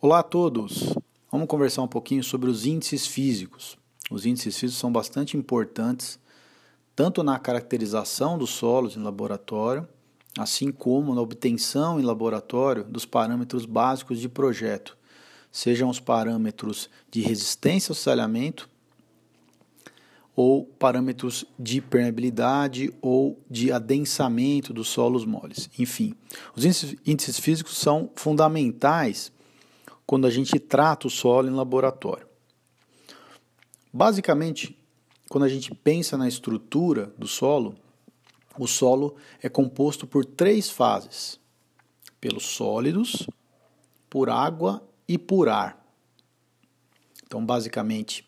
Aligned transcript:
Olá 0.00 0.20
a 0.20 0.22
todos! 0.22 0.94
Vamos 1.28 1.48
conversar 1.48 1.82
um 1.82 1.88
pouquinho 1.88 2.22
sobre 2.22 2.48
os 2.48 2.64
índices 2.64 3.04
físicos. 3.04 3.76
Os 4.08 4.24
índices 4.24 4.56
físicos 4.56 4.78
são 4.78 4.92
bastante 4.92 5.36
importantes, 5.36 6.20
tanto 6.94 7.24
na 7.24 7.36
caracterização 7.36 8.38
dos 8.38 8.50
solos 8.50 8.96
em 8.96 9.02
laboratório, 9.02 9.88
assim 10.38 10.70
como 10.70 11.16
na 11.16 11.20
obtenção 11.20 11.98
em 11.98 12.04
laboratório 12.04 12.84
dos 12.84 13.04
parâmetros 13.04 13.66
básicos 13.66 14.20
de 14.20 14.28
projeto, 14.28 14.96
sejam 15.50 15.90
os 15.90 15.98
parâmetros 15.98 16.88
de 17.10 17.20
resistência 17.20 17.90
ao 17.90 17.96
salhamento 17.96 18.70
ou 20.36 20.64
parâmetros 20.64 21.44
de 21.58 21.80
permeabilidade 21.80 22.94
ou 23.02 23.36
de 23.50 23.72
adensamento 23.72 24.72
dos 24.72 24.86
solos 24.86 25.24
moles. 25.24 25.68
Enfim, 25.76 26.14
os 26.54 26.64
índices 26.64 27.40
físicos 27.40 27.76
são 27.76 28.08
fundamentais 28.14 29.36
quando 30.08 30.26
a 30.26 30.30
gente 30.30 30.58
trata 30.58 31.06
o 31.06 31.10
solo 31.10 31.48
em 31.48 31.54
laboratório. 31.54 32.26
Basicamente, 33.92 34.74
quando 35.28 35.44
a 35.44 35.48
gente 35.50 35.74
pensa 35.74 36.16
na 36.16 36.26
estrutura 36.26 37.12
do 37.18 37.28
solo, 37.28 37.76
o 38.58 38.66
solo 38.66 39.16
é 39.42 39.50
composto 39.50 40.06
por 40.06 40.24
três 40.24 40.70
fases: 40.70 41.38
pelos 42.18 42.46
sólidos, 42.46 43.28
por 44.08 44.30
água 44.30 44.82
e 45.06 45.18
por 45.18 45.46
ar. 45.46 45.86
Então, 47.26 47.44
basicamente, 47.44 48.26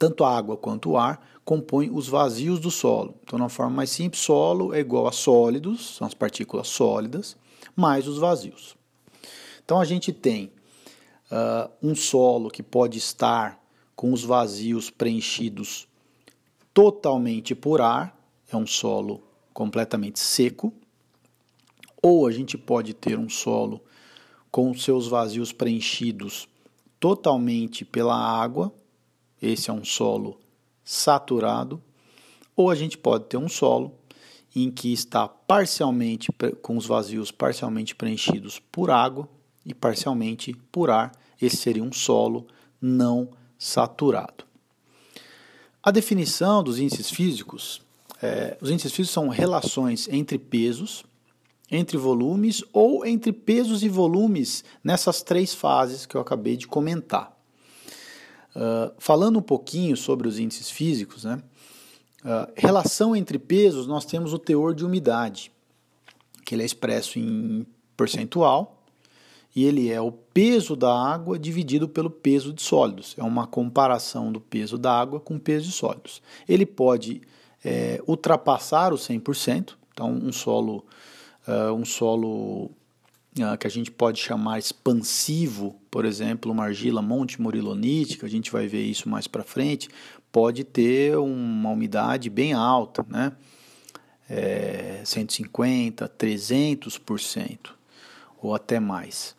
tanto 0.00 0.24
a 0.24 0.36
água 0.36 0.56
quanto 0.56 0.90
o 0.90 0.96
ar 0.96 1.24
compõem 1.44 1.90
os 1.92 2.08
vazios 2.08 2.58
do 2.58 2.72
solo. 2.72 3.14
Então, 3.22 3.38
na 3.38 3.48
forma 3.48 3.76
mais 3.76 3.90
simples, 3.90 4.20
solo 4.20 4.74
é 4.74 4.80
igual 4.80 5.06
a 5.06 5.12
sólidos, 5.12 5.94
são 5.94 6.08
as 6.08 6.14
partículas 6.14 6.66
sólidas, 6.66 7.36
mais 7.76 8.08
os 8.08 8.18
vazios. 8.18 8.76
Então, 9.64 9.80
a 9.80 9.84
gente 9.84 10.12
tem 10.12 10.57
uh, 11.30 11.70
um 11.82 11.94
solo 11.94 12.50
que 12.50 12.62
pode 12.62 12.98
estar 12.98 13.62
com 13.94 14.12
os 14.12 14.22
vazios 14.22 14.90
preenchidos 14.90 15.88
totalmente 16.72 17.54
por 17.54 17.80
ar, 17.80 18.16
é 18.50 18.56
um 18.56 18.66
solo 18.66 19.22
completamente 19.52 20.20
seco, 20.20 20.72
ou 22.00 22.26
a 22.26 22.30
gente 22.30 22.56
pode 22.56 22.94
ter 22.94 23.18
um 23.18 23.28
solo 23.28 23.80
com 24.50 24.72
seus 24.74 25.08
vazios 25.08 25.52
preenchidos 25.52 26.48
totalmente 27.00 27.84
pela 27.84 28.16
água, 28.16 28.72
esse 29.42 29.70
é 29.70 29.72
um 29.72 29.84
solo 29.84 30.38
saturado, 30.84 31.82
ou 32.56 32.70
a 32.70 32.74
gente 32.74 32.96
pode 32.96 33.24
ter 33.24 33.36
um 33.36 33.48
solo 33.48 33.92
em 34.54 34.70
que 34.70 34.92
está 34.92 35.28
parcialmente 35.28 36.28
com 36.62 36.76
os 36.76 36.86
vazios 36.86 37.30
parcialmente 37.30 37.94
preenchidos 37.94 38.58
por 38.58 38.90
água 38.90 39.28
e 39.68 39.74
parcialmente 39.74 40.54
por 40.72 40.90
ar. 40.90 41.12
Esse 41.40 41.58
seria 41.58 41.84
um 41.84 41.92
solo 41.92 42.46
não 42.80 43.28
saturado. 43.58 44.44
A 45.82 45.90
definição 45.90 46.62
dos 46.64 46.78
índices 46.78 47.10
físicos, 47.10 47.80
é, 48.20 48.56
os 48.60 48.70
índices 48.70 48.92
físicos 48.92 49.12
são 49.12 49.28
relações 49.28 50.08
entre 50.10 50.38
pesos, 50.38 51.04
entre 51.70 51.96
volumes 51.96 52.64
ou 52.72 53.04
entre 53.06 53.32
pesos 53.32 53.82
e 53.82 53.88
volumes 53.88 54.64
nessas 54.82 55.22
três 55.22 55.54
fases 55.54 56.06
que 56.06 56.16
eu 56.16 56.20
acabei 56.20 56.56
de 56.56 56.66
comentar. 56.66 57.36
Uh, 58.56 58.92
falando 58.98 59.38
um 59.38 59.42
pouquinho 59.42 59.96
sobre 59.96 60.26
os 60.26 60.38
índices 60.38 60.70
físicos, 60.70 61.24
né? 61.24 61.40
Uh, 62.24 62.50
relação 62.56 63.14
entre 63.14 63.38
pesos, 63.38 63.86
nós 63.86 64.04
temos 64.04 64.32
o 64.32 64.38
teor 64.38 64.74
de 64.74 64.84
umidade, 64.84 65.52
que 66.44 66.54
ele 66.54 66.62
é 66.62 66.66
expresso 66.66 67.18
em 67.18 67.64
percentual, 67.96 68.77
e 69.58 69.64
ele 69.64 69.90
é 69.90 70.00
o 70.00 70.12
peso 70.12 70.76
da 70.76 70.96
água 70.96 71.36
dividido 71.36 71.88
pelo 71.88 72.08
peso 72.08 72.52
de 72.52 72.62
sólidos. 72.62 73.16
É 73.18 73.24
uma 73.24 73.44
comparação 73.44 74.30
do 74.30 74.40
peso 74.40 74.78
da 74.78 74.96
água 74.96 75.18
com 75.18 75.34
o 75.34 75.40
peso 75.40 75.66
de 75.66 75.72
sólidos. 75.72 76.22
Ele 76.48 76.64
pode 76.64 77.22
é, 77.64 78.00
ultrapassar 78.06 78.92
os 78.92 79.00
100%, 79.08 79.72
então 79.92 80.12
um 80.12 80.30
solo, 80.30 80.86
uh, 81.48 81.72
um 81.72 81.84
solo 81.84 82.66
uh, 83.36 83.58
que 83.58 83.66
a 83.66 83.70
gente 83.70 83.90
pode 83.90 84.20
chamar 84.20 84.60
expansivo, 84.60 85.74
por 85.90 86.04
exemplo, 86.04 86.52
uma 86.52 86.66
argila 86.66 87.02
monte 87.02 87.42
morilonítica, 87.42 88.28
a 88.28 88.30
gente 88.30 88.52
vai 88.52 88.68
ver 88.68 88.84
isso 88.84 89.08
mais 89.08 89.26
para 89.26 89.42
frente, 89.42 89.88
pode 90.30 90.62
ter 90.62 91.18
uma 91.18 91.70
umidade 91.70 92.30
bem 92.30 92.52
alta, 92.52 93.04
né? 93.08 93.32
É, 94.30 95.00
150, 95.04 96.08
300% 96.08 97.70
ou 98.40 98.54
até 98.54 98.78
mais. 98.78 99.36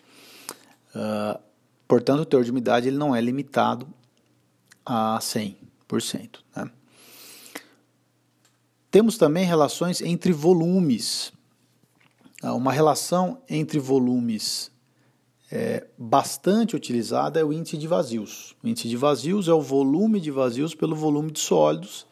Uh, 0.96 1.40
portanto, 1.88 2.22
o 2.22 2.26
teor 2.26 2.44
de 2.44 2.52
umidade 2.52 2.88
ele 2.88 2.98
não 2.98 3.16
é 3.16 3.22
limitado 3.22 3.88
a 4.86 5.20
100%. 5.20 6.40
Né? 6.56 6.72
Temos 8.90 9.18
também 9.18 9.46
relações 9.46 10.02
entre 10.02 10.32
volumes. 10.32 11.32
Uh, 12.44 12.56
uma 12.56 12.72
relação 12.72 13.42
entre 13.50 13.80
volumes 13.80 14.72
é, 15.52 15.88
bastante 15.98 16.76
utilizada 16.76 17.40
é 17.40 17.44
o 17.44 17.52
índice 17.52 17.78
de 17.78 17.88
vazios. 17.88 18.56
O 18.64 18.68
índice 18.68 18.88
de 18.88 18.96
vazios 18.96 19.48
é 19.48 19.54
o 19.54 19.62
volume 19.62 20.20
de 20.20 20.30
vazios 20.30 20.76
pelo 20.76 20.96
volume 20.96 21.32
de 21.32 21.40
sólidos. 21.40 22.06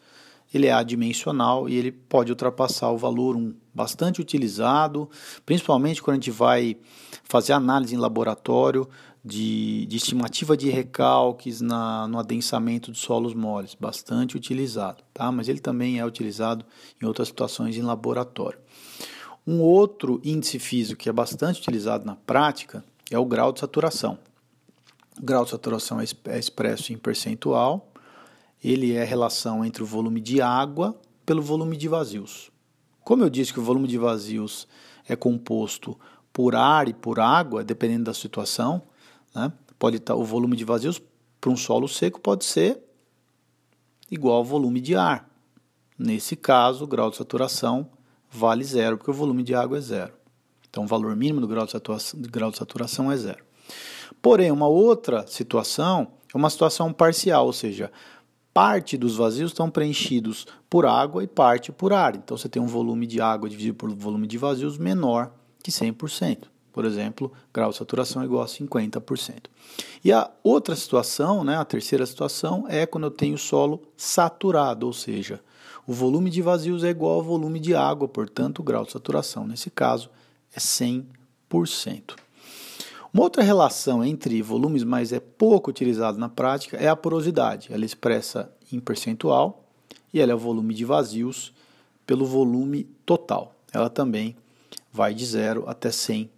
Ele 0.52 0.66
é 0.66 0.72
adimensional 0.72 1.68
e 1.68 1.76
ele 1.76 1.92
pode 1.92 2.32
ultrapassar 2.32 2.90
o 2.90 2.98
valor 2.98 3.36
1 3.36 3.54
bastante 3.78 4.20
utilizado, 4.20 5.08
principalmente 5.46 6.02
quando 6.02 6.14
a 6.14 6.20
gente 6.20 6.32
vai 6.32 6.76
fazer 7.22 7.52
análise 7.52 7.94
em 7.94 7.98
laboratório 7.98 8.88
de, 9.24 9.86
de 9.86 9.96
estimativa 9.96 10.56
de 10.56 10.68
recalques 10.68 11.60
na, 11.60 12.08
no 12.08 12.18
adensamento 12.18 12.90
de 12.90 12.98
solos 12.98 13.34
moles, 13.34 13.76
bastante 13.78 14.36
utilizado, 14.36 15.04
tá? 15.14 15.30
mas 15.30 15.48
ele 15.48 15.60
também 15.60 16.00
é 16.00 16.04
utilizado 16.04 16.64
em 17.00 17.06
outras 17.06 17.28
situações 17.28 17.76
em 17.76 17.82
laboratório. 17.82 18.58
Um 19.46 19.60
outro 19.60 20.20
índice 20.24 20.58
físico 20.58 21.00
que 21.00 21.08
é 21.08 21.12
bastante 21.12 21.60
utilizado 21.60 22.04
na 22.04 22.16
prática 22.16 22.84
é 23.12 23.18
o 23.18 23.24
grau 23.24 23.52
de 23.52 23.60
saturação. 23.60 24.18
O 25.16 25.24
grau 25.24 25.44
de 25.44 25.50
saturação 25.50 26.00
é, 26.00 26.04
é 26.26 26.38
expresso 26.38 26.92
em 26.92 26.98
percentual, 26.98 27.92
ele 28.62 28.94
é 28.94 29.02
a 29.02 29.06
relação 29.06 29.64
entre 29.64 29.84
o 29.84 29.86
volume 29.86 30.20
de 30.20 30.42
água 30.42 31.00
pelo 31.24 31.40
volume 31.40 31.76
de 31.76 31.86
vazios. 31.86 32.50
Como 33.04 33.22
eu 33.22 33.30
disse 33.30 33.52
que 33.52 33.60
o 33.60 33.62
volume 33.62 33.88
de 33.88 33.98
vazios 33.98 34.68
é 35.08 35.16
composto 35.16 35.98
por 36.32 36.54
ar 36.54 36.88
e 36.88 36.94
por 36.94 37.18
água, 37.18 37.64
dependendo 37.64 38.04
da 38.04 38.14
situação, 38.14 38.82
né? 39.34 39.52
pode 39.78 39.96
estar 39.96 40.14
o 40.14 40.24
volume 40.24 40.56
de 40.56 40.64
vazios 40.64 41.00
para 41.40 41.50
um 41.50 41.56
solo 41.56 41.88
seco 41.88 42.20
pode 42.20 42.44
ser 42.44 42.78
igual 44.10 44.36
ao 44.36 44.44
volume 44.44 44.80
de 44.80 44.94
ar. 44.94 45.28
Nesse 45.98 46.36
caso, 46.36 46.84
o 46.84 46.86
grau 46.86 47.10
de 47.10 47.16
saturação 47.16 47.88
vale 48.30 48.64
zero, 48.64 48.96
porque 48.96 49.10
o 49.10 49.14
volume 49.14 49.42
de 49.42 49.54
água 49.54 49.78
é 49.78 49.80
zero. 49.80 50.12
Então, 50.68 50.84
o 50.84 50.86
valor 50.86 51.14
mínimo 51.16 51.40
do 51.40 51.48
grau 51.48 51.66
de 51.66 52.28
grau 52.28 52.50
de 52.50 52.58
saturação 52.58 53.10
é 53.10 53.16
zero. 53.16 53.44
Porém, 54.20 54.50
uma 54.50 54.68
outra 54.68 55.26
situação 55.26 56.12
é 56.32 56.36
uma 56.36 56.50
situação 56.50 56.92
parcial, 56.92 57.46
ou 57.46 57.52
seja, 57.52 57.90
parte 58.58 58.98
dos 58.98 59.14
vazios 59.14 59.52
estão 59.52 59.70
preenchidos 59.70 60.44
por 60.68 60.84
água 60.84 61.22
e 61.22 61.28
parte 61.28 61.70
por 61.70 61.92
ar. 61.92 62.16
Então 62.16 62.36
você 62.36 62.48
tem 62.48 62.60
um 62.60 62.66
volume 62.66 63.06
de 63.06 63.20
água 63.20 63.48
dividido 63.48 63.76
por 63.76 63.88
volume 63.94 64.26
de 64.26 64.36
vazios 64.36 64.76
menor 64.76 65.30
que 65.62 65.70
100%. 65.70 66.38
Por 66.72 66.84
exemplo, 66.84 67.30
grau 67.54 67.70
de 67.70 67.76
saturação 67.76 68.20
é 68.20 68.24
igual 68.24 68.42
a 68.42 68.46
50%. 68.46 69.44
E 70.04 70.10
a 70.10 70.28
outra 70.42 70.74
situação, 70.74 71.44
né, 71.44 71.56
a 71.56 71.64
terceira 71.64 72.04
situação, 72.04 72.66
é 72.68 72.84
quando 72.84 73.04
eu 73.04 73.12
tenho 73.12 73.38
solo 73.38 73.80
saturado, 73.96 74.86
ou 74.86 74.92
seja, 74.92 75.40
o 75.86 75.92
volume 75.92 76.28
de 76.28 76.42
vazios 76.42 76.82
é 76.82 76.88
igual 76.88 77.12
ao 77.12 77.22
volume 77.22 77.60
de 77.60 77.76
água, 77.76 78.08
portanto, 78.08 78.58
o 78.58 78.64
grau 78.64 78.84
de 78.84 78.90
saturação, 78.90 79.46
nesse 79.46 79.70
caso, 79.70 80.10
é 80.52 80.58
100%. 80.58 82.16
Uma 83.12 83.22
outra 83.22 83.42
relação 83.42 84.04
entre 84.04 84.40
volumes, 84.42 84.84
mas 84.84 85.12
é 85.12 85.20
pouco 85.20 85.70
utilizada 85.70 86.18
na 86.18 86.28
prática, 86.28 86.76
é 86.76 86.88
a 86.88 86.96
porosidade. 86.96 87.68
Ela 87.72 87.84
expressa 87.84 88.52
em 88.70 88.78
percentual 88.78 89.64
e 90.12 90.20
ela 90.20 90.32
é 90.32 90.34
o 90.34 90.38
volume 90.38 90.74
de 90.74 90.84
vazios 90.84 91.52
pelo 92.06 92.26
volume 92.26 92.84
total. 93.04 93.54
Ela 93.72 93.88
também 93.90 94.36
vai 94.92 95.14
de 95.14 95.24
0 95.24 95.64
até 95.66 95.90
100%. 95.90 96.28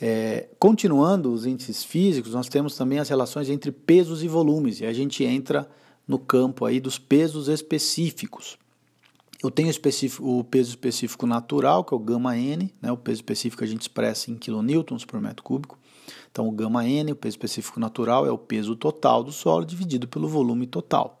É, 0.00 0.48
continuando 0.58 1.32
os 1.32 1.46
índices 1.46 1.84
físicos, 1.84 2.34
nós 2.34 2.48
temos 2.48 2.76
também 2.76 2.98
as 2.98 3.08
relações 3.08 3.48
entre 3.48 3.70
pesos 3.70 4.24
e 4.24 4.28
volumes, 4.28 4.80
e 4.80 4.86
a 4.86 4.92
gente 4.92 5.22
entra 5.22 5.68
no 6.08 6.18
campo 6.18 6.64
aí 6.64 6.80
dos 6.80 6.98
pesos 6.98 7.46
específicos. 7.46 8.58
Eu 9.42 9.50
tenho 9.50 9.72
o 10.20 10.44
peso 10.44 10.70
específico 10.70 11.26
natural, 11.26 11.84
que 11.84 11.92
é 11.92 11.96
o 11.96 12.00
gama 12.00 12.36
N, 12.36 12.72
né? 12.80 12.92
o 12.92 12.96
peso 12.96 13.16
específico 13.16 13.64
a 13.64 13.66
gente 13.66 13.82
expressa 13.82 14.30
em 14.30 14.36
kilonewtons 14.36 15.04
por 15.04 15.20
metro 15.20 15.42
cúbico. 15.42 15.78
Então, 16.30 16.48
o 16.48 16.52
gama 16.52 16.86
N, 16.86 17.12
o 17.12 17.16
peso 17.16 17.34
específico 17.34 17.80
natural, 17.80 18.24
é 18.24 18.30
o 18.30 18.38
peso 18.38 18.76
total 18.76 19.24
do 19.24 19.32
solo 19.32 19.64
dividido 19.64 20.06
pelo 20.06 20.28
volume 20.28 20.66
total. 20.66 21.20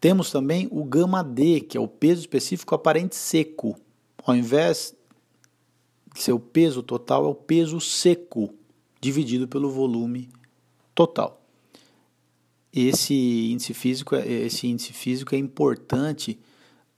Temos 0.00 0.30
também 0.30 0.66
o 0.72 0.82
gama 0.84 1.22
D, 1.22 1.60
que 1.60 1.76
é 1.76 1.80
o 1.80 1.86
peso 1.86 2.22
específico 2.22 2.74
aparente 2.74 3.14
seco. 3.14 3.78
Ao 4.24 4.34
invés 4.34 4.94
seu 6.14 6.40
peso 6.40 6.82
total 6.82 7.24
é 7.26 7.28
o 7.28 7.34
peso 7.34 7.80
seco 7.80 8.52
dividido 9.00 9.46
pelo 9.46 9.70
volume 9.70 10.28
total. 10.94 11.39
Esse 12.72 13.50
índice 13.50 13.74
físico, 13.74 14.14
é, 14.14 14.26
esse 14.26 14.66
índice 14.66 14.92
físico 14.92 15.34
é 15.34 15.38
importante 15.38 16.38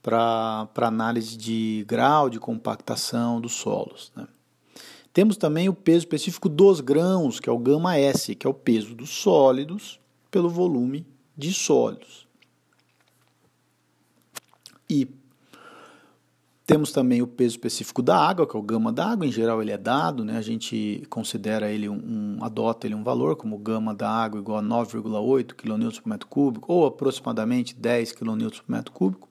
para 0.01 0.69
análise 0.75 1.37
de 1.37 1.85
grau 1.87 2.29
de 2.29 2.39
compactação 2.39 3.39
dos 3.39 3.53
solos. 3.53 4.11
Né? 4.15 4.27
Temos 5.13 5.37
também 5.37 5.69
o 5.69 5.73
peso 5.73 5.99
específico 5.99 6.49
dos 6.49 6.81
grãos, 6.81 7.39
que 7.39 7.49
é 7.49 7.51
o 7.51 7.57
gama 7.57 7.97
S, 7.97 8.35
que 8.35 8.45
é 8.45 8.49
o 8.49 8.53
peso 8.53 8.93
dos 8.93 9.09
sólidos 9.09 9.99
pelo 10.29 10.49
volume 10.49 11.05
de 11.37 11.53
sólidos. 11.53 12.27
E 14.89 15.07
temos 16.65 16.91
também 16.91 17.21
o 17.21 17.27
peso 17.27 17.55
específico 17.55 18.01
da 18.01 18.17
água, 18.17 18.47
que 18.47 18.55
é 18.55 18.59
o 18.59 18.63
gama 18.63 18.91
da 18.91 19.11
água, 19.11 19.25
em 19.25 19.31
geral 19.31 19.61
ele 19.61 19.71
é 19.71 19.77
dado, 19.77 20.23
né? 20.23 20.37
a 20.37 20.41
gente 20.41 21.03
considera 21.09 21.69
ele 21.69 21.89
um, 21.89 22.37
um 22.37 22.43
adota 22.43 22.87
ele 22.87 22.95
um 22.95 23.03
valor, 23.03 23.35
como 23.35 23.57
gama 23.57 23.93
da 23.93 24.09
água 24.09 24.39
igual 24.39 24.59
a 24.59 24.63
9,8 24.63 25.53
kN 25.55 26.01
por 26.01 26.09
metro 26.09 26.27
cúbico, 26.27 26.71
ou 26.71 26.85
aproximadamente 26.85 27.75
10 27.75 28.13
kN 28.13 28.49
por 28.49 28.63
metro 28.67 28.91
cúbico. 28.93 29.27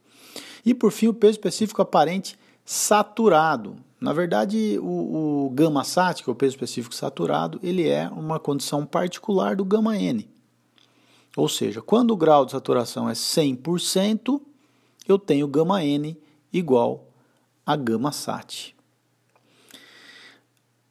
E 0.65 0.75
por 0.75 0.93
fim 0.93 1.09
o 1.09 1.15
peso 1.15 1.33
específico 1.33 1.81
aparente 1.81 2.39
saturado, 2.65 3.77
na 3.99 4.13
verdade, 4.13 4.79
o, 4.81 5.47
o 5.47 5.51
gama 5.51 5.85
sat, 5.85 6.23
que 6.23 6.29
é 6.29 6.33
o 6.33 6.37
peso 6.37 6.55
específico 6.55 6.95
saturado, 6.95 7.59
ele 7.63 7.89
é 7.89 8.09
uma 8.09 8.39
condição 8.39 8.85
particular 8.85 9.57
do 9.57 9.65
gama 9.65 9.97
N. 9.97 10.29
Ou 11.37 11.49
seja, 11.49 11.81
quando 11.81 12.11
o 12.11 12.17
grau 12.17 12.45
de 12.45 12.53
saturação 12.53 13.09
é 13.09 13.15
100%, 13.15 14.41
eu 15.09 15.19
tenho 15.19 15.49
gama 15.49 15.83
N 15.85 16.19
igual 16.53 17.12
a 17.65 17.77
gama 17.77 18.13
sat. 18.13 18.75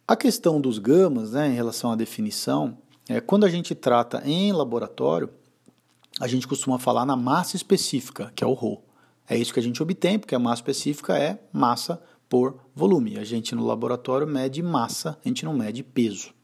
A 0.06 0.16
questão 0.16 0.60
dos 0.60 0.78
gamas, 0.78 1.32
né, 1.32 1.48
em 1.48 1.54
relação 1.54 1.92
à 1.92 1.96
definição, 1.96 2.76
é 3.08 3.20
quando 3.20 3.44
a 3.44 3.48
gente 3.48 3.74
trata 3.74 4.22
em 4.24 4.52
laboratório, 4.52 5.30
a 6.20 6.26
gente 6.26 6.46
costuma 6.46 6.78
falar 6.78 7.06
na 7.06 7.16
massa 7.16 7.56
específica, 7.56 8.32
que 8.34 8.44
é 8.44 8.46
o 8.46 8.52
ρ. 8.52 8.78
É 9.28 9.36
isso 9.36 9.52
que 9.52 9.60
a 9.60 9.62
gente 9.62 9.82
obtém, 9.82 10.18
porque 10.18 10.34
a 10.34 10.38
massa 10.38 10.60
específica 10.60 11.16
é 11.16 11.42
massa 11.52 12.02
por 12.28 12.58
volume. 12.74 13.18
A 13.18 13.24
gente 13.24 13.54
no 13.54 13.64
laboratório 13.64 14.26
mede 14.26 14.62
massa, 14.62 15.18
a 15.24 15.28
gente 15.28 15.44
não 15.44 15.54
mede 15.54 15.82
peso. 15.82 16.34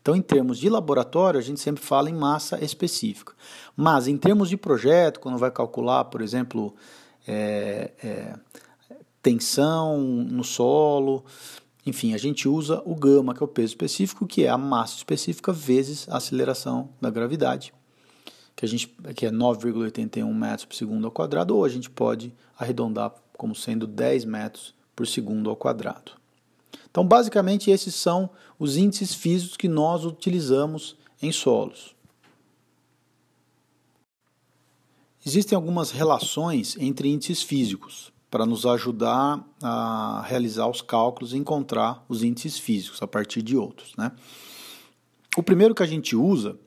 Então, 0.00 0.16
em 0.16 0.22
termos 0.22 0.58
de 0.58 0.68
laboratório, 0.68 1.38
a 1.38 1.42
gente 1.42 1.60
sempre 1.60 1.82
fala 1.82 2.10
em 2.10 2.14
massa 2.14 2.62
específica. 2.64 3.32
Mas, 3.76 4.08
em 4.08 4.16
termos 4.16 4.48
de 4.48 4.56
projeto, 4.56 5.20
quando 5.20 5.38
vai 5.38 5.50
calcular, 5.50 6.04
por 6.06 6.20
exemplo, 6.20 6.74
é, 7.26 7.92
é, 8.02 8.34
tensão 9.22 9.98
no 9.98 10.44
solo, 10.44 11.24
enfim, 11.88 12.12
a 12.12 12.18
gente 12.18 12.48
usa 12.48 12.82
o 12.84 12.94
gama, 12.94 13.34
que 13.34 13.42
é 13.42 13.44
o 13.44 13.48
peso 13.48 13.68
específico, 13.68 14.26
que 14.26 14.44
é 14.44 14.48
a 14.48 14.58
massa 14.58 14.96
específica 14.96 15.52
vezes 15.52 16.08
a 16.08 16.18
aceleração 16.18 16.90
da 17.00 17.10
gravidade, 17.10 17.72
que, 18.54 18.64
a 18.64 18.68
gente, 18.68 18.88
que 19.16 19.26
é 19.26 19.30
9,81 19.30 20.32
metros 20.34 20.66
por 20.66 20.74
segundo 20.74 21.06
ao 21.06 21.10
quadrado, 21.10 21.56
ou 21.56 21.64
a 21.64 21.68
gente 21.68 21.88
pode 21.88 22.32
arredondar 22.58 23.14
como 23.36 23.54
sendo 23.54 23.86
10 23.86 24.24
metros 24.24 24.74
por 24.94 25.06
segundo 25.06 25.48
ao 25.48 25.56
quadrado. 25.56 26.12
Então, 26.90 27.06
basicamente, 27.06 27.70
esses 27.70 27.94
são 27.94 28.28
os 28.58 28.76
índices 28.76 29.14
físicos 29.14 29.56
que 29.56 29.68
nós 29.68 30.04
utilizamos 30.04 30.96
em 31.22 31.32
solos. 31.32 31.94
Existem 35.24 35.56
algumas 35.56 35.90
relações 35.90 36.76
entre 36.78 37.08
índices 37.08 37.42
físicos 37.42 38.12
para 38.30 38.44
nos 38.44 38.66
ajudar 38.66 39.42
a 39.62 40.22
realizar 40.26 40.68
os 40.68 40.82
cálculos 40.82 41.32
e 41.32 41.38
encontrar 41.38 42.04
os 42.08 42.22
índices 42.22 42.58
físicos 42.58 43.02
a 43.02 43.06
partir 43.06 43.42
de 43.42 43.56
outros. 43.56 43.94
Né? 43.96 44.12
O 45.36 45.42
primeiro 45.42 45.74
que 45.74 45.82
a 45.82 45.86
gente 45.86 46.14
usa 46.14 46.58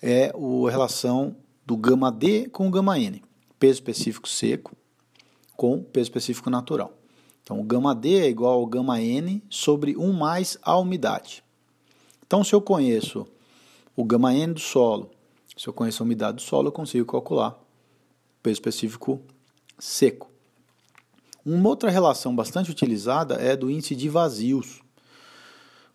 é 0.00 0.32
a 0.34 0.70
relação 0.70 1.36
do 1.64 1.76
gama 1.76 2.10
D 2.10 2.48
com 2.48 2.68
o 2.68 2.70
gama 2.70 2.98
N, 2.98 3.22
peso 3.58 3.74
específico 3.74 4.28
seco 4.28 4.76
com 5.56 5.82
peso 5.82 6.06
específico 6.06 6.50
natural. 6.50 6.92
Então, 7.42 7.60
o 7.60 7.64
gama 7.64 7.94
D 7.94 8.18
é 8.18 8.28
igual 8.28 8.54
ao 8.54 8.66
gama 8.66 9.00
N 9.00 9.42
sobre 9.48 9.96
1 9.96 10.12
mais 10.12 10.58
a 10.62 10.76
umidade. 10.76 11.44
Então, 12.26 12.42
se 12.42 12.54
eu 12.54 12.60
conheço 12.60 13.26
o 13.94 14.04
gama 14.04 14.34
N 14.34 14.54
do 14.54 14.60
solo, 14.60 15.10
se 15.56 15.68
eu 15.68 15.72
conheço 15.72 16.02
a 16.02 16.06
umidade 16.06 16.36
do 16.36 16.42
solo, 16.42 16.68
eu 16.68 16.72
consigo 16.72 17.04
calcular 17.04 17.50
o 17.50 18.42
peso 18.42 18.54
específico 18.54 19.20
seco. 19.78 20.31
Uma 21.44 21.68
outra 21.68 21.90
relação 21.90 22.34
bastante 22.34 22.70
utilizada 22.70 23.34
é 23.34 23.56
do 23.56 23.68
índice 23.68 23.96
de 23.96 24.08
vazios. 24.08 24.80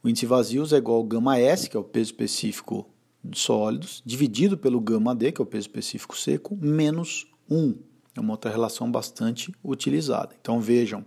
O 0.04 0.10
índice 0.10 0.26
de 0.26 0.28
vazios 0.28 0.74
é 0.74 0.78
igual 0.78 0.98
ao 0.98 1.04
gama 1.06 1.40
S, 1.40 1.70
que 1.70 1.78
é 1.78 1.80
o 1.80 1.84
peso 1.86 2.12
específico 2.12 2.86
de 3.24 3.40
sólidos, 3.40 4.04
dividido 4.06 4.58
pelo 4.58 4.82
gama 4.82 5.16
D, 5.16 5.32
que 5.32 5.42
é 5.42 5.44
o 5.44 5.46
peso 5.46 5.68
específico 5.68 6.18
seco, 6.18 6.58
menos 6.60 7.28
1. 7.50 7.76
É 8.16 8.20
uma 8.20 8.34
outra 8.34 8.52
relação 8.52 8.92
bastante 8.92 9.54
utilizada. 9.64 10.36
Então 10.40 10.60
vejam, 10.60 11.06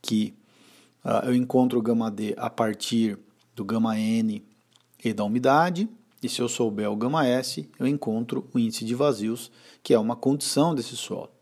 que 0.00 0.34
uh, 1.04 1.26
eu 1.26 1.34
encontro 1.34 1.78
o 1.78 1.82
gama 1.82 2.10
D 2.10 2.34
a 2.38 2.48
partir 2.48 3.18
do 3.54 3.66
gama 3.66 3.98
N 3.98 4.42
e 5.04 5.12
da 5.12 5.24
umidade, 5.24 5.88
e 6.22 6.28
se 6.28 6.40
eu 6.40 6.48
souber 6.48 6.90
o 6.90 6.96
gama 6.96 7.26
S, 7.26 7.68
eu 7.78 7.86
encontro 7.86 8.48
o 8.54 8.58
índice 8.58 8.84
de 8.84 8.94
vazios, 8.94 9.50
que 9.82 9.92
é 9.92 9.98
uma 9.98 10.16
condição 10.16 10.74
desse 10.74 10.96
solo. 10.96 11.41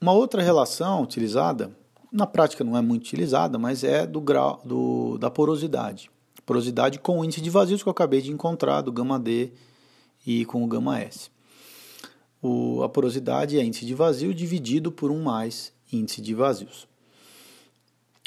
Uma 0.00 0.12
outra 0.12 0.40
relação 0.40 1.02
utilizada, 1.02 1.76
na 2.12 2.24
prática 2.24 2.62
não 2.62 2.76
é 2.76 2.80
muito 2.80 3.02
utilizada, 3.02 3.58
mas 3.58 3.82
é 3.82 4.06
do 4.06 4.20
grau 4.20 4.60
do, 4.64 5.18
da 5.18 5.28
porosidade. 5.28 6.08
Porosidade 6.46 7.00
com 7.00 7.18
o 7.18 7.24
índice 7.24 7.40
de 7.40 7.50
vazios 7.50 7.82
que 7.82 7.88
eu 7.88 7.90
acabei 7.90 8.22
de 8.22 8.30
encontrar 8.30 8.80
do 8.80 8.92
gama 8.92 9.18
D 9.18 9.52
e 10.24 10.44
com 10.44 10.62
o 10.62 10.68
gama 10.68 11.00
S. 11.00 11.30
O, 12.40 12.82
a 12.84 12.88
porosidade 12.88 13.58
é 13.58 13.64
índice 13.64 13.84
de 13.84 13.92
vazio 13.92 14.32
dividido 14.32 14.92
por 14.92 15.10
1 15.10 15.20
mais 15.20 15.72
índice 15.92 16.22
de 16.22 16.32
vazios. 16.32 16.86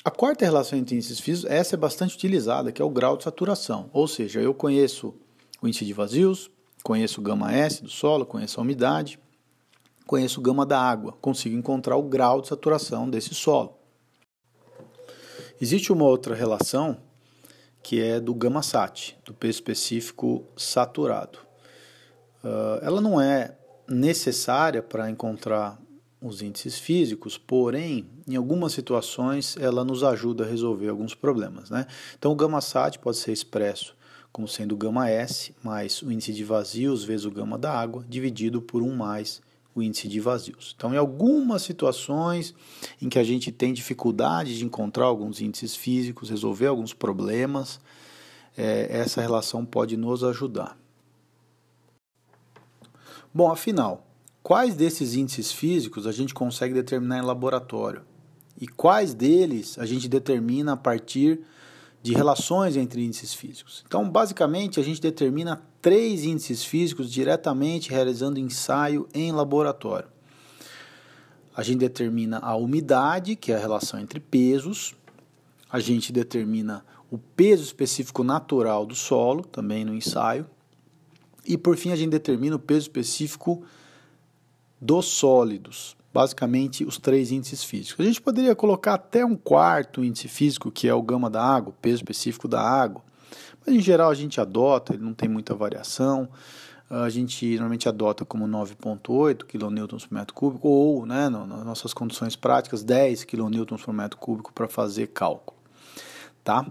A 0.03 0.11
quarta 0.11 0.43
relação 0.43 0.77
entre 0.77 0.95
índices 0.95 1.19
físicos, 1.19 1.49
essa 1.49 1.75
é 1.75 1.77
bastante 1.77 2.15
utilizada, 2.15 2.71
que 2.71 2.81
é 2.81 2.85
o 2.85 2.89
grau 2.89 3.15
de 3.15 3.23
saturação. 3.23 3.89
Ou 3.93 4.07
seja, 4.07 4.41
eu 4.41 4.53
conheço 4.53 5.13
o 5.61 5.67
índice 5.67 5.85
de 5.85 5.93
vazios, 5.93 6.51
conheço 6.83 7.21
o 7.21 7.23
gama 7.23 7.53
S 7.53 7.81
do 7.81 7.89
solo, 7.89 8.25
conheço 8.25 8.59
a 8.59 8.63
umidade, 8.63 9.19
conheço 10.05 10.39
o 10.39 10.43
gama 10.43 10.65
da 10.65 10.79
água, 10.79 11.13
consigo 11.21 11.55
encontrar 11.55 11.97
o 11.97 12.03
grau 12.03 12.41
de 12.41 12.47
saturação 12.47 13.09
desse 13.09 13.33
solo. 13.33 13.77
Existe 15.59 15.93
uma 15.93 16.05
outra 16.05 16.33
relação 16.33 16.97
que 17.83 18.01
é 18.01 18.19
do 18.19 18.33
gama 18.33 18.61
sat, 18.61 19.17
do 19.25 19.33
peso 19.33 19.53
específico 19.53 20.43
saturado. 20.55 21.39
Uh, 22.43 22.83
ela 22.83 23.01
não 23.01 23.19
é 23.19 23.55
necessária 23.87 24.81
para 24.81 25.09
encontrar 25.09 25.79
os 26.21 26.41
índices 26.41 26.77
físicos, 26.77 27.37
porém, 27.37 28.07
em 28.27 28.35
algumas 28.35 28.73
situações 28.73 29.57
ela 29.57 29.83
nos 29.83 30.03
ajuda 30.03 30.43
a 30.43 30.47
resolver 30.47 30.87
alguns 30.87 31.15
problemas. 31.15 31.69
Né? 31.69 31.87
Então, 32.17 32.31
o 32.31 32.35
gama 32.35 32.61
sat 32.61 32.99
pode 32.99 33.17
ser 33.17 33.31
expresso 33.31 33.95
como 34.31 34.47
sendo 34.47 34.77
gama 34.77 35.09
S 35.09 35.53
mais 35.61 36.01
o 36.01 36.11
índice 36.11 36.31
de 36.31 36.43
vazios 36.43 37.03
vezes 37.03 37.25
o 37.25 37.31
gama 37.31 37.57
da 37.57 37.71
água, 37.71 38.05
dividido 38.07 38.61
por 38.61 38.81
1 38.81 38.95
mais 38.95 39.41
o 39.73 39.81
índice 39.81 40.07
de 40.07 40.19
vazios. 40.19 40.73
Então, 40.75 40.93
em 40.93 40.97
algumas 40.97 41.61
situações 41.61 42.53
em 43.01 43.09
que 43.09 43.19
a 43.19 43.23
gente 43.23 43.51
tem 43.51 43.73
dificuldade 43.73 44.57
de 44.57 44.65
encontrar 44.65 45.05
alguns 45.05 45.41
índices 45.41 45.75
físicos, 45.75 46.29
resolver 46.29 46.67
alguns 46.67 46.93
problemas, 46.93 47.79
é, 48.57 48.87
essa 48.89 49.21
relação 49.21 49.65
pode 49.65 49.95
nos 49.95 50.23
ajudar. 50.23 50.77
Bom, 53.33 53.49
afinal, 53.49 54.05
Quais 54.43 54.75
desses 54.75 55.13
índices 55.13 55.51
físicos 55.51 56.07
a 56.07 56.11
gente 56.11 56.33
consegue 56.33 56.73
determinar 56.73 57.19
em 57.19 57.21
laboratório? 57.21 58.01
E 58.59 58.67
quais 58.67 59.13
deles 59.13 59.77
a 59.77 59.85
gente 59.85 60.07
determina 60.07 60.73
a 60.73 60.77
partir 60.77 61.41
de 62.01 62.13
relações 62.13 62.75
entre 62.75 63.03
índices 63.03 63.33
físicos? 63.33 63.83
Então, 63.85 64.09
basicamente, 64.09 64.79
a 64.79 64.83
gente 64.83 65.01
determina 65.01 65.61
três 65.81 66.23
índices 66.23 66.63
físicos 66.63 67.11
diretamente 67.11 67.91
realizando 67.91 68.39
ensaio 68.39 69.07
em 69.13 69.31
laboratório. 69.31 70.09
A 71.55 71.63
gente 71.63 71.79
determina 71.79 72.39
a 72.39 72.55
umidade, 72.55 73.35
que 73.35 73.51
é 73.51 73.55
a 73.55 73.59
relação 73.59 73.99
entre 73.99 74.19
pesos. 74.19 74.95
A 75.69 75.79
gente 75.79 76.11
determina 76.11 76.83
o 77.09 77.17
peso 77.17 77.63
específico 77.63 78.23
natural 78.23 78.85
do 78.85 78.95
solo, 78.95 79.43
também 79.43 79.83
no 79.83 79.93
ensaio. 79.93 80.47
E 81.45 81.57
por 81.57 81.75
fim, 81.75 81.91
a 81.91 81.95
gente 81.95 82.11
determina 82.11 82.55
o 82.55 82.59
peso 82.59 82.81
específico 82.81 83.63
dos 84.79 85.05
sólidos, 85.07 85.95
basicamente 86.13 86.83
os 86.83 86.97
três 86.97 87.31
índices 87.31 87.63
físicos. 87.63 88.05
A 88.05 88.07
gente 88.07 88.21
poderia 88.21 88.55
colocar 88.55 88.95
até 88.95 89.25
um 89.25 89.35
quarto 89.35 90.03
índice 90.03 90.27
físico, 90.27 90.71
que 90.71 90.87
é 90.87 90.93
o 90.93 91.01
gama 91.01 91.29
da 91.29 91.43
água, 91.43 91.73
peso 91.81 91.97
específico 91.97 92.47
da 92.47 92.61
água, 92.61 93.01
mas 93.65 93.75
em 93.75 93.79
geral 93.79 94.09
a 94.09 94.13
gente 94.13 94.41
adota, 94.41 94.93
ele 94.93 95.03
não 95.03 95.13
tem 95.13 95.29
muita 95.29 95.53
variação. 95.53 96.27
a 96.89 97.09
gente 97.09 97.51
normalmente 97.51 97.87
adota 97.87 98.25
como 98.25 98.45
9,8 98.45 99.45
kN 99.45 99.87
por 99.87 100.01
metro 100.11 100.33
cúbico, 100.33 100.67
ou, 100.67 101.05
né, 101.05 101.29
nas 101.29 101.65
nossas 101.65 101.93
condições 101.93 102.35
práticas, 102.35 102.83
10 102.83 103.23
kN 103.23 103.65
por 103.65 103.93
metro 103.93 104.17
cúbico 104.17 104.51
para 104.51 104.67
fazer 104.67 105.07
cálculo. 105.07 105.57
Tá? 106.43 106.65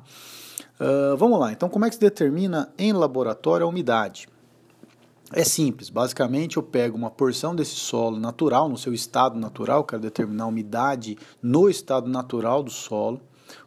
Uh, 0.81 1.17
vamos 1.17 1.39
lá, 1.39 1.53
então 1.53 1.69
como 1.69 1.85
é 1.85 1.89
que 1.89 1.95
se 1.95 2.01
determina 2.01 2.73
em 2.77 2.93
laboratório 2.93 3.65
a 3.65 3.69
umidade? 3.69 4.29
É 5.33 5.45
simples, 5.45 5.89
basicamente 5.91 6.57
eu 6.57 6.63
pego 6.63 6.97
uma 6.97 7.11
porção 7.11 7.55
desse 7.55 7.77
solo 7.77 8.19
natural, 8.19 8.69
no 8.69 8.77
seu 8.77 8.93
estado 8.93 9.39
natural, 9.39 9.85
quero 9.85 10.03
determinar 10.03 10.45
a 10.45 10.49
umidade 10.49 11.17
no 11.41 11.69
estado 11.69 12.09
natural 12.09 12.65
do 12.65 12.71
solo, 12.71 13.21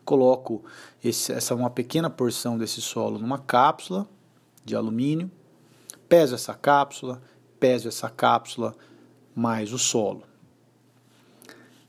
coloco 0.04 0.62
esse, 1.02 1.32
essa 1.32 1.56
uma 1.56 1.70
pequena 1.70 2.10
porção 2.10 2.58
desse 2.58 2.82
solo 2.82 3.18
numa 3.18 3.40
cápsula 3.40 4.06
de 4.66 4.76
alumínio, 4.76 5.32
peso 6.10 6.36
essa 6.36 6.54
cápsula, 6.54 7.22
peso 7.62 7.88
essa 7.88 8.10
cápsula 8.10 8.76
mais 9.34 9.72
o 9.72 9.80
solo. 9.80 10.24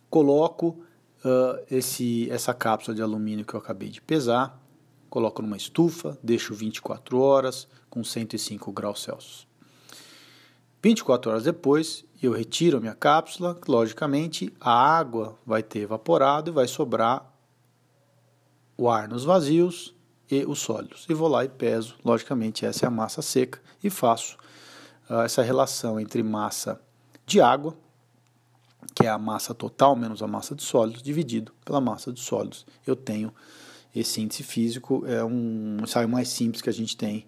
Coloco 0.08 0.84
uh, 1.24 1.64
esse, 1.68 2.30
essa 2.30 2.54
cápsula 2.54 2.94
de 2.94 3.02
alumínio 3.02 3.44
que 3.44 3.54
eu 3.54 3.58
acabei 3.58 3.88
de 3.88 4.00
pesar, 4.00 4.56
coloco 5.10 5.42
numa 5.42 5.56
estufa, 5.56 6.16
deixo 6.22 6.54
24 6.54 7.18
horas 7.18 7.66
com 7.90 8.04
105 8.04 8.70
graus 8.70 9.02
Celsius. 9.02 9.52
24 10.84 11.30
horas 11.30 11.44
depois, 11.44 12.04
eu 12.22 12.30
retiro 12.30 12.76
a 12.76 12.80
minha 12.80 12.94
cápsula, 12.94 13.58
logicamente 13.66 14.52
a 14.60 14.70
água 14.70 15.38
vai 15.46 15.62
ter 15.62 15.78
evaporado 15.78 16.50
e 16.50 16.52
vai 16.52 16.68
sobrar 16.68 17.32
o 18.76 18.90
ar 18.90 19.08
nos 19.08 19.24
vazios 19.24 19.94
e 20.30 20.44
os 20.44 20.58
sólidos. 20.58 21.06
E 21.08 21.14
vou 21.14 21.26
lá 21.26 21.42
e 21.42 21.48
peso, 21.48 21.96
logicamente 22.04 22.66
essa 22.66 22.84
é 22.84 22.86
a 22.86 22.90
massa 22.90 23.22
seca, 23.22 23.62
e 23.82 23.88
faço 23.88 24.36
uh, 25.08 25.22
essa 25.22 25.40
relação 25.40 25.98
entre 25.98 26.22
massa 26.22 26.78
de 27.24 27.40
água, 27.40 27.74
que 28.94 29.06
é 29.06 29.08
a 29.08 29.16
massa 29.16 29.54
total 29.54 29.96
menos 29.96 30.22
a 30.22 30.26
massa 30.26 30.54
de 30.54 30.62
sólidos, 30.62 31.02
dividido 31.02 31.50
pela 31.64 31.80
massa 31.80 32.12
de 32.12 32.20
sólidos. 32.20 32.66
Eu 32.86 32.94
tenho 32.94 33.32
esse 33.96 34.20
índice 34.20 34.42
físico, 34.42 35.02
é 35.06 35.24
um 35.24 35.78
ensaio 35.82 36.10
mais 36.10 36.28
simples 36.28 36.60
que 36.60 36.68
a 36.68 36.74
gente 36.74 36.94
tem 36.94 37.26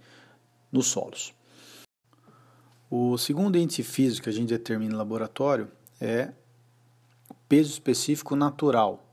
nos 0.70 0.88
solos. 0.88 1.35
O 2.90 3.18
segundo 3.18 3.58
índice 3.58 3.82
físico 3.82 4.24
que 4.24 4.30
a 4.30 4.32
gente 4.32 4.48
determina 4.48 4.92
no 4.92 4.98
laboratório 4.98 5.68
é 6.00 6.30
peso 7.48 7.70
específico 7.70 8.36
natural. 8.36 9.04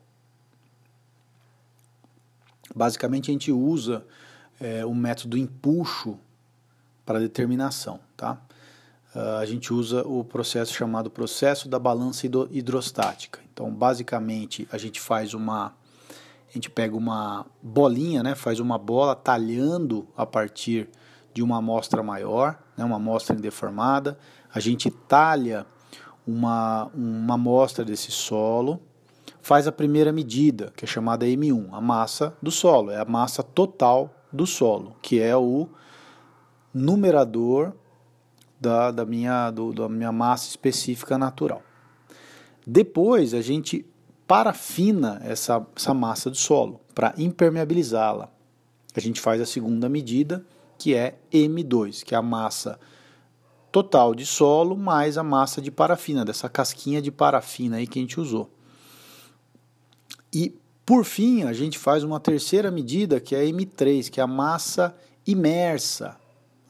Basicamente, 2.76 3.30
a 3.30 3.34
gente 3.34 3.52
usa 3.52 4.06
é, 4.60 4.86
o 4.86 4.94
método 4.94 5.38
empuxo 5.38 6.20
para 7.06 7.20
determinação. 7.20 8.00
Tá? 8.16 8.42
Uh, 9.16 9.38
a 9.40 9.46
gente 9.46 9.74
usa 9.74 10.02
o 10.08 10.24
processo 10.24 10.74
chamado 10.74 11.10
processo 11.10 11.70
da 11.70 11.78
balança 11.78 12.26
hidrostática. 12.26 13.40
Então, 13.52 13.72
basicamente, 13.72 14.68
a 14.72 14.78
gente 14.78 15.00
faz 15.00 15.34
uma. 15.34 15.76
A 16.50 16.54
gente 16.54 16.70
pega 16.70 16.96
uma 16.96 17.46
bolinha, 17.62 18.22
né, 18.22 18.36
faz 18.36 18.60
uma 18.60 18.78
bola 18.78 19.16
talhando 19.16 20.08
a 20.16 20.24
partir 20.24 20.88
de 21.34 21.42
uma 21.42 21.58
amostra 21.58 22.04
maior, 22.04 22.58
né, 22.78 22.84
uma 22.84 22.98
amostra 22.98 23.36
indeformada. 23.36 24.18
A 24.54 24.60
gente 24.60 24.90
talha 24.90 25.66
uma, 26.26 26.90
uma 26.94 27.36
amostra 27.36 27.84
desse 27.84 28.12
solo, 28.12 28.80
faz 29.42 29.68
a 29.68 29.72
primeira 29.72 30.12
medida, 30.12 30.72
que 30.76 30.86
é 30.86 30.88
chamada 30.88 31.26
M1, 31.26 31.70
a 31.72 31.82
massa 31.82 32.36
do 32.42 32.52
solo, 32.52 32.92
é 32.92 33.00
a 33.00 33.06
massa 33.06 33.44
total 33.44 34.14
do 34.32 34.48
solo, 34.48 34.96
que 35.02 35.20
é 35.20 35.36
o 35.36 35.68
numerador 36.74 37.74
da, 38.60 38.92
da, 38.92 39.06
minha, 39.06 39.52
do, 39.52 39.74
da 39.74 39.90
minha 39.90 40.12
massa 40.12 40.48
específica 40.48 41.18
natural. 41.18 41.62
Depois 42.66 43.34
a 43.34 43.42
gente 43.42 43.86
parafina 44.26 45.22
essa, 45.24 45.66
essa 45.76 45.94
massa 45.94 46.30
do 46.30 46.38
solo 46.38 46.80
para 46.96 47.14
impermeabilizá-la. 47.18 48.30
A 48.96 49.00
gente 49.00 49.20
faz 49.20 49.42
a 49.42 49.46
segunda 49.46 49.90
medida, 49.90 50.46
que 50.78 50.96
é 50.96 51.18
M2, 51.32 52.04
que 52.04 52.14
é 52.14 52.18
a 52.18 52.22
massa 52.22 52.80
total 53.72 54.14
de 54.14 54.26
solo 54.26 54.78
mais 54.78 55.18
a 55.18 55.24
massa 55.24 55.60
de 55.60 55.72
parafina, 55.72 56.24
dessa 56.24 56.48
casquinha 56.48 57.02
de 57.02 57.12
parafina 57.12 57.78
aí 57.78 57.88
que 57.88 57.98
a 57.98 58.02
gente 58.02 58.20
usou. 58.20 58.50
E 60.32 60.56
por 60.86 61.06
fim, 61.06 61.44
a 61.44 61.54
gente 61.54 61.80
faz 61.80 62.04
uma 62.04 62.20
terceira 62.20 62.70
medida, 62.70 63.20
que 63.20 63.36
é 63.36 63.44
M3, 63.46 64.10
que 64.10 64.20
é 64.20 64.24
a 64.24 64.28
massa 64.28 64.96
imersa. 65.26 66.18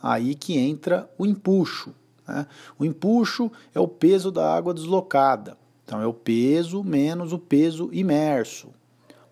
Aí 0.01 0.35
que 0.35 0.57
entra 0.57 1.09
o 1.17 1.25
empuxo. 1.25 1.93
Né? 2.27 2.45
O 2.77 2.85
empuxo 2.85 3.51
é 3.73 3.79
o 3.79 3.87
peso 3.87 4.31
da 4.31 4.53
água 4.55 4.73
deslocada. 4.73 5.57
Então 5.83 6.01
é 6.01 6.07
o 6.07 6.13
peso 6.13 6.83
menos 6.83 7.33
o 7.33 7.39
peso 7.39 7.89
imerso. 7.91 8.69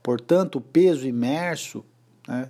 Portanto, 0.01 0.57
o 0.57 0.61
peso 0.61 1.07
imerso 1.07 1.85
né, 2.27 2.49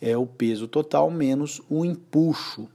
é 0.00 0.16
o 0.16 0.26
peso 0.26 0.68
total 0.68 1.10
menos 1.10 1.60
o 1.68 1.84
empuxo. 1.84 2.68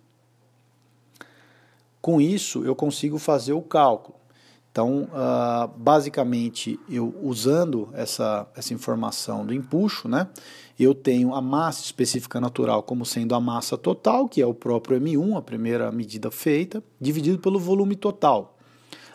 Com 2.01 2.19
isso, 2.19 2.65
eu 2.65 2.75
consigo 2.75 3.17
fazer 3.17 3.53
o 3.53 3.61
cálculo. 3.61 4.17
Então, 4.73 5.03
uh, 5.03 5.67
basicamente, 5.77 6.79
eu 6.89 7.15
usando 7.21 7.89
essa, 7.93 8.47
essa 8.55 8.73
informação 8.73 9.45
do 9.45 9.53
empuxo, 9.53 10.09
né, 10.09 10.27
eu 10.79 10.95
tenho 10.95 11.35
a 11.35 11.41
massa 11.41 11.83
específica 11.83 12.41
natural 12.41 12.81
como 12.81 13.05
sendo 13.05 13.35
a 13.35 13.39
massa 13.39 13.77
total, 13.77 14.27
que 14.27 14.41
é 14.41 14.45
o 14.45 14.53
próprio 14.53 14.99
M1, 14.99 15.37
a 15.37 15.41
primeira 15.43 15.91
medida 15.91 16.31
feita, 16.31 16.83
dividido 16.99 17.37
pelo 17.37 17.59
volume 17.59 17.95
total. 17.95 18.57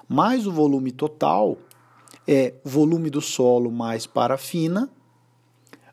Mais 0.09 0.47
o 0.47 0.53
volume 0.53 0.93
total 0.93 1.59
é 2.27 2.55
volume 2.65 3.11
do 3.11 3.21
solo 3.21 3.71
mais 3.73 4.07
parafina, 4.07 4.89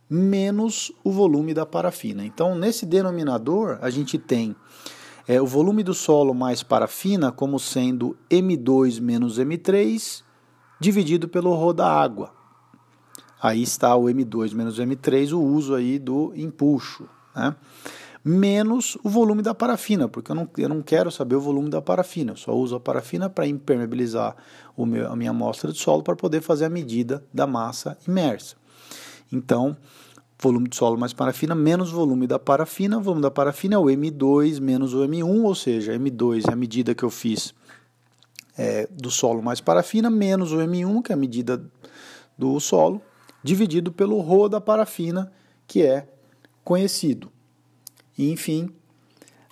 menos 0.09 0.91
o 1.03 1.11
volume 1.11 1.53
da 1.53 1.65
parafina. 1.65 2.25
Então, 2.25 2.55
nesse 2.55 2.85
denominador, 2.85 3.77
a 3.81 3.89
gente 3.89 4.17
tem 4.17 4.55
é, 5.27 5.41
o 5.41 5.47
volume 5.47 5.83
do 5.83 5.93
solo 5.93 6.33
mais 6.33 6.61
parafina 6.61 7.31
como 7.31 7.59
sendo 7.59 8.15
M2 8.29 9.01
menos 9.01 9.39
M3 9.39 10.23
dividido 10.79 11.27
pelo 11.27 11.53
rho 11.55 11.73
da 11.73 11.87
água. 11.91 12.31
Aí 13.41 13.61
está 13.61 13.95
o 13.95 14.05
M2 14.05 14.53
menos 14.53 14.79
M3, 14.79 15.33
o 15.33 15.41
uso 15.41 15.75
aí 15.75 15.99
do 15.99 16.33
empuxo, 16.35 17.07
né? 17.35 17.55
menos 18.23 18.97
o 19.03 19.09
volume 19.09 19.43
da 19.43 19.53
parafina, 19.53 20.07
porque 20.07 20.31
eu 20.31 20.35
não, 20.35 20.49
eu 20.57 20.67
não 20.67 20.81
quero 20.81 21.11
saber 21.11 21.35
o 21.35 21.41
volume 21.41 21.69
da 21.69 21.79
parafina, 21.79 22.31
eu 22.31 22.35
só 22.35 22.55
uso 22.55 22.75
a 22.75 22.79
parafina 22.79 23.29
para 23.29 23.45
impermeabilizar 23.45 24.35
o 24.75 24.83
meu, 24.83 25.11
a 25.11 25.15
minha 25.15 25.29
amostra 25.29 25.71
de 25.71 25.77
solo 25.77 26.01
para 26.01 26.15
poder 26.15 26.41
fazer 26.41 26.65
a 26.65 26.69
medida 26.69 27.23
da 27.31 27.45
massa 27.45 27.95
imersa. 28.07 28.55
Então, 29.31 29.75
volume 30.39 30.69
de 30.69 30.75
solo 30.75 30.97
mais 30.97 31.13
parafina 31.13 31.55
menos 31.55 31.91
volume 31.91 32.27
da 32.27 32.37
parafina, 32.37 32.97
o 32.97 33.01
volume 33.01 33.21
da 33.21 33.31
parafina 33.31 33.75
é 33.75 33.77
o 33.77 33.85
M2 33.85 34.59
menos 34.59 34.93
o 34.93 34.99
M1, 34.99 35.43
ou 35.43 35.55
seja, 35.55 35.97
M2 35.97 36.49
é 36.49 36.53
a 36.53 36.55
medida 36.55 36.93
que 36.93 37.03
eu 37.03 37.09
fiz 37.09 37.53
é, 38.57 38.87
do 38.91 39.11
solo 39.11 39.41
mais 39.41 39.59
parafina, 39.59 40.09
menos 40.09 40.51
o 40.51 40.57
M1, 40.57 41.03
que 41.03 41.11
é 41.11 41.15
a 41.15 41.17
medida 41.17 41.63
do 42.37 42.59
solo, 42.59 43.01
dividido 43.43 43.91
pelo 43.91 44.21
ρ 44.21 44.49
da 44.49 44.59
parafina, 44.59 45.31
que 45.67 45.83
é 45.83 46.07
conhecido. 46.63 47.31
E, 48.17 48.31
enfim, 48.31 48.69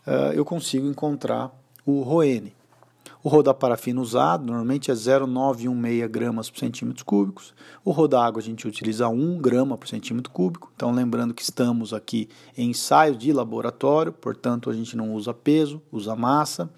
uh, 0.08 0.34
eu 0.34 0.46
consigo 0.46 0.88
encontrar 0.88 1.52
o 1.86 2.02
ρN. 2.04 2.52
O 3.26 3.30
rho 3.30 3.42
da 3.42 3.54
parafina 3.54 4.02
usado 4.02 4.46
normalmente 4.46 4.92
é 4.92 4.94
0,916 4.94 6.12
gramas 6.12 6.50
por 6.50 6.60
centímetro 6.60 7.06
cúbicos. 7.06 7.54
O 7.86 7.92
rho 7.92 8.06
da 8.06 8.22
água 8.22 8.42
a 8.42 8.44
gente 8.44 8.68
utiliza 8.68 9.08
1 9.08 9.38
grama 9.38 9.78
por 9.78 9.88
centímetro 9.88 10.30
cúbico. 10.30 10.70
Então, 10.76 10.92
lembrando 10.92 11.34
que 11.34 11.42
estamos 11.42 11.94
aqui 11.94 12.28
em 12.58 12.72
ensaio 12.72 13.16
de 13.16 13.32
laboratório, 13.32 14.12
portanto, 14.12 14.70
a 14.70 14.74
gente 14.74 14.98
não 14.98 15.14
usa 15.14 15.34
peso, 15.34 15.82
usa 15.90 16.18
massa. 16.18 16.70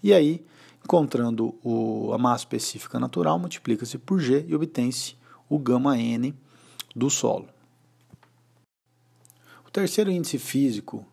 E 0.00 0.14
aí, 0.14 0.46
encontrando 0.84 1.56
o, 1.64 2.12
a 2.14 2.18
massa 2.18 2.42
específica 2.42 3.00
natural, 3.00 3.36
multiplica-se 3.36 3.98
por 3.98 4.20
G 4.20 4.44
e 4.46 4.54
obtém-se 4.54 5.16
o 5.48 5.58
gama 5.58 5.98
N 5.98 6.32
do 6.94 7.10
solo. 7.10 7.48
O 9.66 9.70
terceiro 9.72 10.08
índice 10.08 10.38
físico 10.38 11.04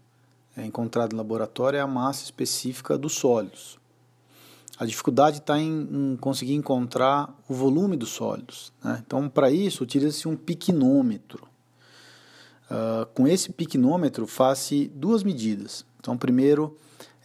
é, 0.56 0.64
encontrado 0.64 1.14
em 1.14 1.18
laboratório 1.18 1.78
é 1.78 1.82
a 1.82 1.88
massa 1.88 2.26
específica 2.26 2.96
dos 2.96 3.14
sólidos. 3.14 3.80
A 4.80 4.86
dificuldade 4.86 5.40
está 5.40 5.60
em, 5.60 5.90
em, 5.92 6.18
conseguir 6.18 6.54
encontrar 6.54 7.34
o 7.48 7.54
volume 7.54 7.98
dos 7.98 8.10
sólidos. 8.10 8.72
Né? 8.84 9.02
Então, 9.06 9.28
para 9.28 9.50
isso, 9.50 9.84
utiliza-se 9.84 10.28
um 10.28 10.36
piquinômetro. 10.36 11.48
Uh, 12.70 13.06
com 13.14 13.28
esse 13.28 13.52
piquinômetro, 13.52 14.28
faz-se 14.28 14.92
duas 14.94 15.24
medidas. 15.24 15.86
Então, 16.00 16.18
primeiro, 16.18 16.78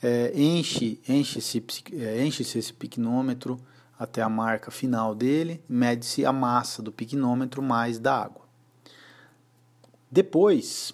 é, 0.02 0.32
enche, 0.34 1.00
enche-se 1.08 1.62
é, 1.92 2.24
enche 2.24 2.42
esse 2.42 2.72
piquinômetro 2.72 3.60
até 3.98 4.20
a 4.20 4.28
marca 4.28 4.70
final 4.70 5.14
dele, 5.14 5.62
mede-se 5.68 6.24
a 6.26 6.32
massa 6.32 6.82
do 6.82 6.90
piquinômetro 6.90 7.62
mais 7.62 7.98
da 7.98 8.16
água. 8.20 8.42
Depois, 10.10 10.92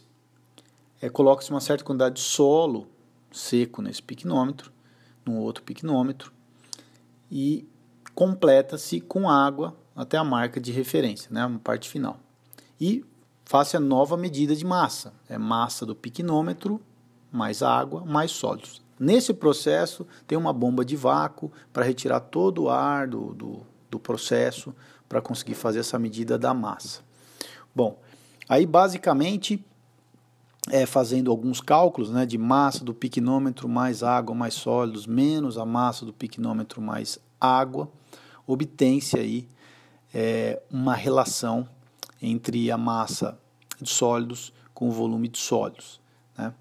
é, 1.00 1.09
coloca-se 1.09 1.50
uma 1.50 1.61
certa 1.61 1.85
quantidade 1.85 2.17
de 2.17 2.21
solo 2.21 2.87
seco 3.33 3.81
nesse 3.81 4.03
piquinômetro 4.03 4.73
no 5.25 5.37
outro 5.37 5.62
piquenômetro 5.62 6.33
e 7.30 7.68
completa-se 8.14 9.00
com 9.00 9.28
água 9.28 9.76
até 9.94 10.16
a 10.16 10.25
marca 10.25 10.61
de 10.61 10.73
referência, 10.73 11.28
né, 11.30 11.42
a 11.42 11.58
parte 11.58 11.88
final. 11.88 12.18
E 12.80 13.04
faça 13.44 13.76
a 13.76 13.80
nova 13.80 14.16
medida 14.16 14.54
de 14.54 14.64
massa, 14.64 15.12
é 15.28 15.38
massa 15.38 15.87
do 15.87 15.94
piquenômetro 15.94 16.80
mais 17.30 17.62
água 17.62 18.04
mais 18.04 18.30
sólidos. 18.30 18.82
Nesse 18.99 19.32
processo 19.32 20.06
tem 20.26 20.37
uma 20.37 20.52
bomba 20.52 20.85
de 20.85 20.97
vácuo 20.97 21.52
para 21.73 21.85
retirar 21.85 22.20
todo 22.20 22.64
o 22.64 22.70
ar 22.70 23.06
do, 23.06 23.32
do, 23.35 23.66
do 23.90 23.99
processo 23.99 24.75
para 25.08 25.23
conseguir 25.23 25.54
fazer 25.54 25.80
essa 25.80 25.99
medida 25.99 26.37
da 26.37 26.52
massa. 26.52 27.00
Bom, 27.75 28.00
aí 28.49 28.66
basicamente 28.66 29.64
é, 30.71 30.87
fazendo 30.87 31.31
alguns 31.31 31.61
cálculos 31.61 32.11
né, 32.11 32.27
de 32.27 32.39
massa 32.39 32.85
do 32.85 32.95
piquenômetro 32.95 33.69
mais 33.69 34.03
água 34.03 34.35
mais 34.35 34.55
sólidos 34.55 35.07
menos 35.07 35.59
a 35.59 35.65
massa 35.65 36.05
do 36.05 36.13
piquenômetro 36.13 36.81
mais 36.81 37.19
água, 37.41 37.91
obtém-se 38.47 39.19
aí 39.19 39.49
é, 40.13 40.61
uma 40.71 40.95
relação 40.95 41.69
entre 42.21 42.71
a 42.71 42.79
massa 42.79 43.39
de 43.81 43.89
sólidos 43.89 44.53
com 44.75 44.89
o 44.89 44.93
volume 44.93 45.29
de 45.29 45.39
sólidos. 45.39 46.01
Né? 46.37 46.53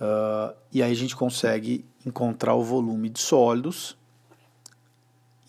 Uh, 0.00 0.56
e 0.72 0.82
aí 0.82 0.90
a 0.90 0.94
gente 0.94 1.14
consegue 1.14 1.84
encontrar 2.04 2.54
o 2.54 2.62
volume 2.62 3.08
de 3.08 3.20
sólidos 3.20 3.96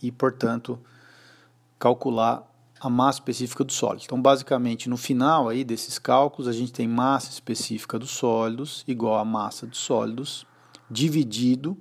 e, 0.01 0.11
portanto, 0.11 0.79
calcular 1.79 2.50
a 2.81 2.89
massa 2.89 3.19
específica 3.19 3.63
dos 3.63 3.75
sólidos. 3.75 4.05
Então, 4.05 4.19
basicamente, 4.19 4.89
no 4.89 4.97
final 4.97 5.47
aí 5.47 5.63
desses 5.63 5.99
cálculos, 5.99 6.47
a 6.47 6.51
gente 6.51 6.73
tem 6.73 6.87
massa 6.87 7.29
específica 7.29 7.99
dos 7.99 8.09
sólidos 8.09 8.83
igual 8.87 9.19
a 9.19 9.25
massa 9.25 9.67
dos 9.67 9.77
sólidos 9.77 10.47
dividido 10.89 11.77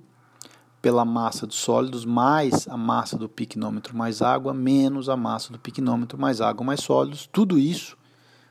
pela 0.79 1.03
massa 1.03 1.47
dos 1.47 1.57
sólidos 1.57 2.05
mais 2.05 2.67
a 2.67 2.77
massa 2.77 3.17
do 3.17 3.27
piquenômetro 3.27 3.95
mais 3.95 4.21
água 4.21 4.53
menos 4.53 5.09
a 5.09 5.17
massa 5.17 5.51
do 5.51 5.59
piquenômetro 5.59 6.19
mais 6.19 6.39
água 6.39 6.63
mais 6.63 6.81
sólidos. 6.81 7.27
Tudo 7.31 7.57
isso, 7.57 7.97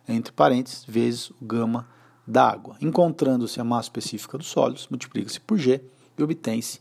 entre 0.09 0.33
parênteses, 0.33 0.85
vezes 0.85 1.31
o 1.31 1.45
gama 1.45 1.87
da 2.27 2.49
água. 2.49 2.77
Encontrando-se 2.81 3.61
a 3.61 3.65
massa 3.65 3.87
específica 3.87 4.37
dos 4.37 4.49
sólidos, 4.49 4.89
multiplica-se 4.89 5.39
por 5.39 5.57
G 5.57 5.81
e 6.19 6.23
obtém-se 6.23 6.81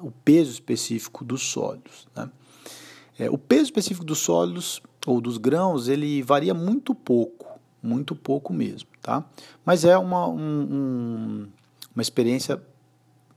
o 0.00 0.10
peso 0.10 0.50
específico 0.50 1.22
dos 1.22 1.42
sólidos. 1.42 2.08
Né? 2.16 2.30
É, 3.20 3.28
o 3.28 3.36
peso 3.36 3.64
específico 3.64 4.02
dos 4.02 4.20
sólidos 4.20 4.80
ou 5.06 5.20
dos 5.20 5.36
grãos 5.36 5.88
ele 5.88 6.22
varia 6.22 6.54
muito 6.54 6.94
pouco, 6.94 7.60
muito 7.82 8.16
pouco 8.16 8.50
mesmo, 8.50 8.88
tá? 9.02 9.22
Mas 9.62 9.84
é 9.84 9.98
uma, 9.98 10.26
um, 10.26 10.38
um, 10.38 11.48
uma 11.94 12.00
experiência 12.00 12.62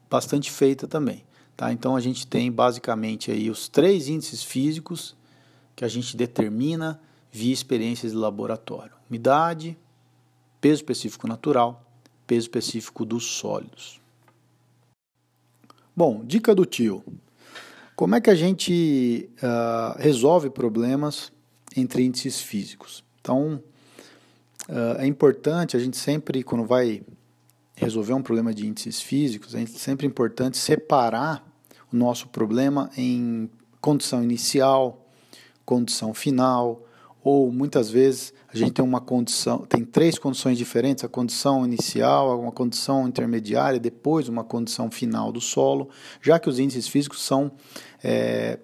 bastante 0.10 0.50
feita 0.50 0.88
também, 0.88 1.26
tá? 1.58 1.74
Então 1.74 1.98
a 1.98 2.00
gente 2.00 2.26
tem 2.26 2.50
basicamente 2.50 3.30
aí 3.30 3.50
os 3.50 3.68
três 3.68 4.08
índices 4.08 4.42
físicos 4.42 5.18
que 5.76 5.84
a 5.84 5.90
gente 5.90 6.16
determina 6.16 6.98
via 7.30 7.52
experiências 7.52 8.14
de 8.14 8.18
laboratório: 8.18 8.94
umidade, 9.10 9.78
peso 10.62 10.76
específico 10.76 11.28
natural, 11.28 11.84
peso 12.26 12.46
específico 12.46 13.04
dos 13.04 13.26
sólidos. 13.26 14.00
Bom, 15.94 16.24
dica 16.24 16.56
do 16.56 16.66
tio. 16.66 17.04
Como 17.96 18.16
é 18.16 18.22
que 18.22 18.30
a 18.30 18.36
gente 18.36 19.30
uh, 19.38 20.00
resolve 20.00 20.50
problemas 20.50 21.32
entre 21.76 22.04
índices 22.04 22.42
físicos? 22.42 23.04
Então, 23.22 23.62
uh, 24.68 24.98
é 25.00 25.06
importante 25.06 25.78
a 25.78 25.80
gente 25.80 25.98
sempre, 25.98 26.44
quando 26.44 26.66
vai 26.66 27.04
resolver 27.76 28.14
um 28.14 28.22
problema 28.22 28.54
de 28.54 28.66
índices 28.66 29.02
físicos, 29.02 29.54
é 29.54 29.66
sempre 29.68 30.08
importante 30.08 30.58
separar 30.58 31.46
o 31.92 31.96
nosso 31.96 32.28
problema 32.30 32.90
em 32.98 33.50
condição 33.80 34.24
inicial, 34.24 35.08
condição 35.64 36.14
final, 36.14 36.83
ou 37.24 37.52
muitas 37.52 37.90
vezes 37.90 38.34
a 38.54 38.58
gente 38.58 38.72
tem 38.74 38.84
uma 38.84 39.00
condição, 39.00 39.60
tem 39.60 39.84
três 39.84 40.20
condições 40.20 40.58
diferentes, 40.58 41.04
a 41.04 41.08
condição 41.08 41.66
inicial, 41.66 42.40
uma 42.40 42.52
condição 42.52 43.08
intermediária, 43.08 43.80
depois 43.80 44.28
uma 44.28 44.44
condição 44.44 44.92
final 44.92 45.32
do 45.32 45.42
solo, 45.42 45.90
já 46.22 46.38
que 46.38 46.50
os 46.50 46.60
índices 46.60 46.88
físicos 46.88 47.22
são 47.22 47.52
é, 48.04 48.60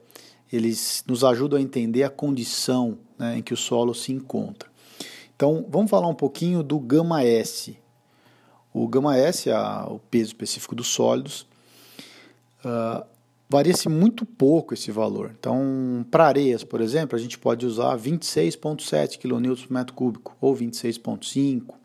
eles 0.52 1.04
nos 1.08 1.24
ajudam 1.24 1.60
a 1.60 1.62
entender 1.62 2.04
a 2.04 2.10
condição 2.10 2.98
né, 3.18 3.38
em 3.38 3.42
que 3.42 3.54
o 3.54 3.58
solo 3.58 3.94
se 3.94 4.12
encontra. 4.12 4.70
Então, 5.36 5.66
vamos 5.70 5.90
falar 5.90 6.08
um 6.08 6.16
pouquinho 6.16 6.62
do 6.62 6.80
gama 6.80 7.24
S. 7.24 7.78
O 8.74 8.88
gama 8.88 9.16
S, 9.16 9.50
a, 9.50 9.86
o 9.88 10.00
peso 10.00 10.26
específico 10.26 10.76
dos 10.76 10.88
sólidos, 10.88 11.48
uh, 12.66 13.06
varia-se 13.50 13.90
muito 13.90 14.26
pouco 14.26 14.76
esse 14.76 14.92
valor. 14.92 15.36
Então, 15.38 16.06
para 16.12 16.28
areias, 16.28 16.64
por 16.64 16.80
exemplo, 16.80 17.18
a 17.18 17.20
gente 17.20 17.38
pode 17.38 17.66
usar 17.66 17.98
26,7 17.98 19.18
kN 19.18 19.56
por 19.56 19.74
metro 19.74 19.94
cúbico 19.96 20.38
ou 20.40 20.56
26,5 20.56 21.80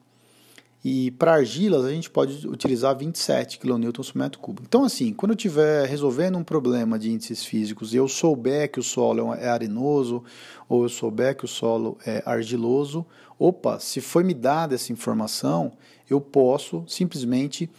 e 0.84 1.10
para 1.12 1.32
argilas 1.32 1.86
a 1.86 1.90
gente 1.90 2.10
pode 2.10 2.46
utilizar 2.46 2.94
27 2.94 3.58
kN 3.58 3.90
por 3.90 4.06
metro 4.14 4.38
cúbico. 4.38 4.66
Então, 4.68 4.84
assim, 4.84 5.14
quando 5.14 5.32
eu 5.32 5.36
estiver 5.36 5.88
resolvendo 5.88 6.36
um 6.36 6.44
problema 6.44 6.98
de 6.98 7.10
índices 7.10 7.42
físicos 7.42 7.94
e 7.94 7.96
eu 7.96 8.06
souber 8.06 8.70
que 8.70 8.78
o 8.78 8.82
solo 8.82 9.32
é 9.32 9.48
arenoso 9.48 10.22
ou 10.68 10.82
eu 10.82 10.90
souber 10.90 11.34
que 11.34 11.46
o 11.46 11.48
solo 11.48 11.96
é 12.04 12.22
argiloso, 12.26 13.06
opa, 13.38 13.80
se 13.80 14.02
foi 14.02 14.22
me 14.22 14.34
dada 14.34 14.74
essa 14.74 14.92
informação, 14.92 15.72
eu 16.10 16.20
posso 16.20 16.84
simplesmente 16.86 17.70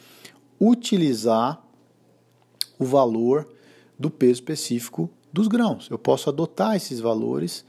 utilizar 0.60 1.64
o 2.80 2.86
valor 2.86 3.55
do 3.98 4.10
peso 4.10 4.34
específico 4.34 5.10
dos 5.32 5.48
grãos. 5.48 5.88
Eu 5.90 6.00
posso 6.00 6.30
adotar 6.30 6.76
esses 6.76 7.00
valores 7.00 7.66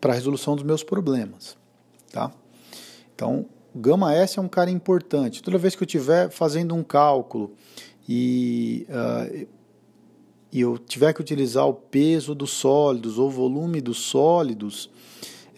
para 0.00 0.12
a 0.12 0.14
resolução 0.14 0.54
dos 0.54 0.64
meus 0.64 0.82
problemas. 0.82 1.56
Tá? 2.12 2.30
Então, 3.14 3.46
gama 3.74 4.14
S 4.14 4.38
é 4.38 4.42
um 4.42 4.48
cara 4.48 4.70
importante. 4.70 5.42
Toda 5.42 5.58
vez 5.58 5.74
que 5.74 5.82
eu 5.82 5.86
estiver 5.86 6.30
fazendo 6.30 6.74
um 6.74 6.82
cálculo 6.82 7.52
e, 8.08 8.86
uh, 8.88 9.46
e 10.52 10.60
eu 10.60 10.78
tiver 10.78 11.12
que 11.12 11.20
utilizar 11.20 11.66
o 11.66 11.74
peso 11.74 12.34
dos 12.34 12.50
sólidos 12.50 13.18
ou 13.18 13.28
o 13.28 13.30
volume 13.30 13.80
dos 13.80 13.98
sólidos, 13.98 14.90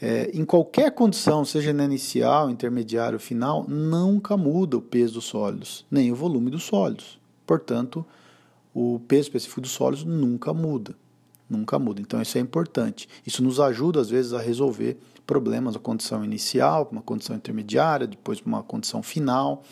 é, 0.02 0.30
em 0.32 0.44
qualquer 0.46 0.92
condição, 0.92 1.44
seja 1.44 1.72
na 1.72 1.84
inicial, 1.84 2.50
intermediário 2.50 3.16
ou 3.16 3.20
final, 3.20 3.66
nunca 3.68 4.36
muda 4.36 4.78
o 4.78 4.82
peso 4.82 5.14
dos 5.14 5.26
sólidos, 5.26 5.84
nem 5.90 6.10
o 6.10 6.14
volume 6.14 6.50
dos 6.50 6.62
sólidos. 6.62 7.20
Portanto, 7.46 8.04
o 8.74 9.00
peso 9.00 9.22
específico 9.22 9.60
dos 9.60 9.72
sólidos 9.72 10.04
nunca 10.04 10.52
muda. 10.52 10.94
Nunca 11.48 11.78
muda. 11.78 12.00
Então 12.00 12.22
isso 12.22 12.38
é 12.38 12.40
importante. 12.40 13.08
Isso 13.26 13.42
nos 13.42 13.58
ajuda, 13.58 14.00
às 14.00 14.08
vezes, 14.08 14.32
a 14.32 14.40
resolver 14.40 14.96
problemas, 15.26 15.74
a 15.74 15.80
condição 15.80 16.24
inicial, 16.24 16.88
uma 16.92 17.02
condição 17.02 17.34
intermediária, 17.34 18.06
depois 18.06 18.40
uma 18.40 18.62
condição 18.62 19.02
final. 19.02 19.64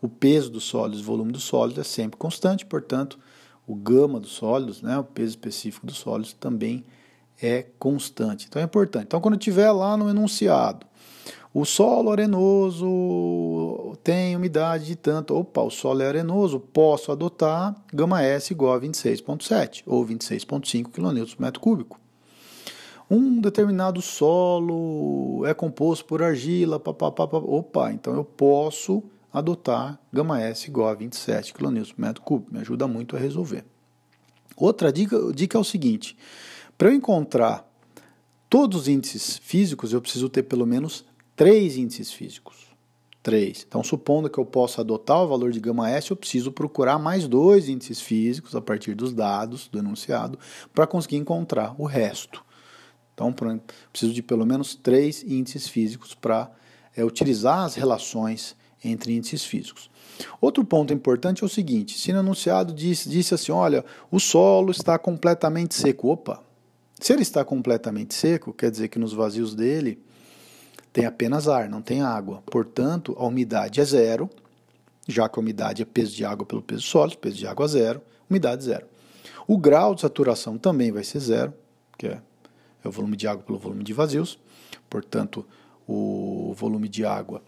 O 0.00 0.08
peso 0.08 0.50
dos 0.50 0.64
sólidos, 0.64 1.00
o 1.00 1.04
volume 1.04 1.32
dos 1.32 1.44
sólidos 1.44 1.78
é 1.78 1.84
sempre 1.84 2.16
constante, 2.18 2.64
portanto, 2.64 3.18
o 3.66 3.74
gama 3.74 4.20
dos 4.20 4.32
sólidos, 4.32 4.80
né, 4.80 4.96
o 4.98 5.04
peso 5.04 5.30
específico 5.30 5.86
dos 5.86 5.98
sólidos 5.98 6.32
também 6.32 6.84
é 7.40 7.66
constante. 7.78 8.46
Então 8.48 8.60
é 8.62 8.64
importante. 8.64 9.06
Então, 9.06 9.20
quando 9.20 9.36
tiver 9.36 9.70
lá 9.72 9.96
no 9.96 10.08
enunciado, 10.08 10.86
o 11.58 11.64
solo 11.64 12.12
arenoso 12.12 13.96
tem 14.04 14.36
umidade 14.36 14.84
de 14.84 14.94
tanto. 14.94 15.34
Opa, 15.34 15.62
o 15.62 15.70
solo 15.70 16.02
é 16.02 16.06
arenoso, 16.06 16.60
posso 16.60 17.10
adotar 17.10 17.74
gama 17.90 18.22
S 18.22 18.52
igual 18.52 18.74
a 18.74 18.80
26,7 18.80 19.82
ou 19.86 20.04
26,5 20.04 20.90
kN 20.90 21.24
por 21.24 21.40
metro 21.40 21.58
cúbico. 21.58 21.98
Um 23.10 23.40
determinado 23.40 24.02
solo 24.02 25.46
é 25.46 25.54
composto 25.54 26.04
por 26.04 26.22
argila, 26.22 26.78
papapá, 26.78 27.24
opa, 27.24 27.90
então 27.90 28.14
eu 28.14 28.22
posso 28.22 29.02
adotar 29.32 29.98
gama 30.12 30.38
S 30.38 30.68
igual 30.68 30.90
a 30.90 30.94
27 30.94 31.54
kN 31.54 31.82
por 31.86 31.98
metro 31.98 32.22
cúbico. 32.22 32.52
Me 32.52 32.60
ajuda 32.60 32.86
muito 32.86 33.16
a 33.16 33.18
resolver. 33.18 33.64
Outra 34.58 34.92
dica, 34.92 35.32
dica 35.32 35.56
é 35.56 35.60
o 35.62 35.64
seguinte: 35.64 36.18
para 36.76 36.90
eu 36.90 36.94
encontrar 36.94 37.66
todos 38.50 38.82
os 38.82 38.88
índices 38.88 39.38
físicos, 39.38 39.94
eu 39.94 40.02
preciso 40.02 40.28
ter 40.28 40.42
pelo 40.42 40.66
menos 40.66 41.02
três 41.36 41.76
índices 41.76 42.10
físicos. 42.10 42.66
Três. 43.22 43.66
Então, 43.68 43.82
supondo 43.82 44.30
que 44.30 44.38
eu 44.38 44.46
possa 44.46 44.80
adotar 44.80 45.20
o 45.22 45.28
valor 45.28 45.50
de 45.50 45.58
gama 45.58 45.90
S, 45.90 46.10
eu 46.10 46.16
preciso 46.16 46.52
procurar 46.52 46.98
mais 46.98 47.26
dois 47.26 47.68
índices 47.68 48.00
físicos 48.00 48.54
a 48.54 48.60
partir 48.60 48.94
dos 48.94 49.12
dados 49.12 49.68
do 49.68 49.80
enunciado 49.80 50.38
para 50.72 50.86
conseguir 50.86 51.16
encontrar 51.16 51.74
o 51.76 51.84
resto. 51.84 52.44
Então, 53.12 53.34
preciso 53.90 54.12
de 54.12 54.22
pelo 54.22 54.46
menos 54.46 54.76
três 54.76 55.24
índices 55.24 55.68
físicos 55.68 56.14
para 56.14 56.50
é, 56.96 57.04
utilizar 57.04 57.64
as 57.64 57.74
relações 57.74 58.54
entre 58.84 59.12
índices 59.12 59.44
físicos. 59.44 59.90
Outro 60.40 60.64
ponto 60.64 60.92
importante 60.92 61.42
é 61.42 61.46
o 61.46 61.48
seguinte: 61.48 61.98
se 61.98 62.12
no 62.12 62.20
enunciado 62.20 62.72
disse, 62.72 63.08
disse 63.08 63.34
assim, 63.34 63.50
olha, 63.50 63.84
o 64.10 64.20
solo 64.20 64.70
está 64.70 64.98
completamente 64.98 65.74
seco. 65.74 66.08
Opa! 66.08 66.44
Se 67.00 67.12
ele 67.12 67.22
está 67.22 67.44
completamente 67.44 68.14
seco, 68.14 68.52
quer 68.52 68.70
dizer 68.70 68.88
que 68.88 68.98
nos 68.98 69.12
vazios 69.12 69.54
dele 69.54 70.05
tem 70.96 71.04
apenas 71.04 71.46
ar, 71.46 71.68
não 71.68 71.82
tem 71.82 72.00
água. 72.00 72.42
Portanto, 72.46 73.14
a 73.18 73.26
umidade 73.26 73.82
é 73.82 73.84
zero 73.84 74.30
já 75.06 75.28
que 75.28 75.38
a 75.38 75.42
umidade 75.42 75.82
é 75.82 75.84
peso 75.84 76.16
de 76.16 76.24
água 76.24 76.46
pelo 76.46 76.62
peso 76.62 76.82
sólido, 76.82 77.18
peso 77.18 77.36
de 77.36 77.46
água 77.46 77.68
zero, 77.68 78.00
umidade 78.28 78.64
zero. 78.64 78.86
O 79.46 79.56
grau 79.56 79.94
de 79.94 80.00
saturação 80.00 80.58
também 80.58 80.90
vai 80.90 81.04
ser 81.04 81.20
zero, 81.20 81.54
que 81.96 82.06
é, 82.08 82.20
é 82.82 82.88
o 82.88 82.90
volume 82.90 83.14
de 83.14 83.28
água 83.28 83.44
pelo 83.44 83.58
volume 83.58 83.84
de 83.84 83.92
vazios, 83.92 84.38
portanto, 84.90 85.46
o 85.86 86.54
volume 86.56 86.88
de 86.88 87.04
água 87.04 87.42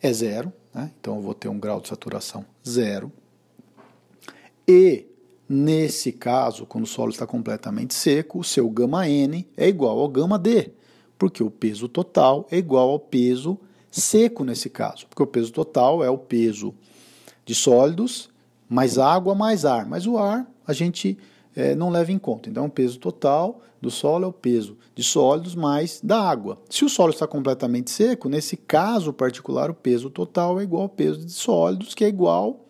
é 0.00 0.12
zero, 0.12 0.52
né? 0.72 0.90
então 0.98 1.16
eu 1.16 1.22
vou 1.22 1.34
ter 1.34 1.48
um 1.48 1.58
grau 1.58 1.80
de 1.80 1.88
saturação 1.88 2.46
zero. 2.66 3.12
E, 4.66 5.06
nesse 5.48 6.12
caso, 6.12 6.64
quando 6.64 6.84
o 6.84 6.86
solo 6.86 7.10
está 7.10 7.26
completamente 7.26 7.94
seco, 7.94 8.38
o 8.38 8.44
seu 8.44 8.70
gama 8.70 9.08
N 9.08 9.46
é 9.56 9.68
igual 9.68 9.98
ao 9.98 10.08
gama 10.08 10.38
D, 10.38 10.70
porque 11.18 11.42
o 11.42 11.50
peso 11.50 11.88
total 11.88 12.46
é 12.50 12.58
igual 12.58 12.90
ao 12.90 12.98
peso 12.98 13.58
seco 13.90 14.44
nesse 14.44 14.68
caso, 14.68 15.06
porque 15.06 15.22
o 15.22 15.26
peso 15.26 15.52
total 15.52 16.04
é 16.04 16.10
o 16.10 16.18
peso 16.18 16.74
de 17.44 17.54
sólidos 17.54 18.28
mais 18.68 18.98
água 18.98 19.34
mais 19.34 19.64
ar, 19.64 19.86
mas 19.86 20.06
o 20.06 20.18
ar 20.18 20.46
a 20.66 20.72
gente 20.72 21.16
é, 21.56 21.74
não 21.74 21.88
leva 21.88 22.12
em 22.12 22.18
conta. 22.18 22.50
Então, 22.50 22.66
o 22.66 22.70
peso 22.70 22.98
total 22.98 23.62
do 23.80 23.90
solo 23.90 24.24
é 24.24 24.28
o 24.28 24.32
peso 24.32 24.76
de 24.94 25.02
sólidos 25.02 25.54
mais 25.54 26.00
da 26.02 26.20
água. 26.20 26.58
Se 26.68 26.84
o 26.84 26.88
solo 26.88 27.10
está 27.10 27.26
completamente 27.26 27.90
seco, 27.90 28.28
nesse 28.28 28.56
caso 28.56 29.12
particular, 29.12 29.70
o 29.70 29.74
peso 29.74 30.10
total 30.10 30.60
é 30.60 30.64
igual 30.64 30.82
ao 30.82 30.88
peso 30.88 31.24
de 31.24 31.32
sólidos, 31.32 31.94
que 31.94 32.04
é 32.04 32.08
igual 32.08 32.66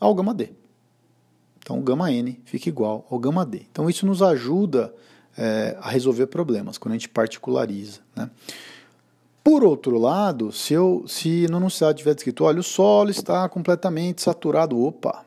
ao 0.00 0.14
gama 0.14 0.32
D. 0.32 0.50
Então, 1.58 1.78
o 1.78 1.82
gama 1.82 2.10
N 2.12 2.40
fica 2.44 2.68
igual 2.68 3.06
ao 3.10 3.18
gama 3.18 3.44
D. 3.44 3.66
Então, 3.70 3.90
isso 3.90 4.06
nos 4.06 4.22
ajuda 4.22 4.94
é, 5.36 5.76
a 5.80 5.90
resolver 5.90 6.26
problemas, 6.26 6.78
quando 6.78 6.92
a 6.92 6.96
gente 6.96 7.08
particulariza. 7.08 8.00
Né? 8.14 8.30
Por 9.44 9.62
outro 9.62 9.98
lado, 9.98 10.50
se, 10.50 10.74
eu, 10.74 11.04
se 11.06 11.46
no 11.48 11.58
enunciado 11.58 11.94
tiver 11.94 12.16
escrito, 12.16 12.44
olha, 12.44 12.60
o 12.60 12.64
solo 12.64 13.10
está 13.10 13.48
completamente 13.48 14.22
saturado, 14.22 14.80
opa, 14.80 15.24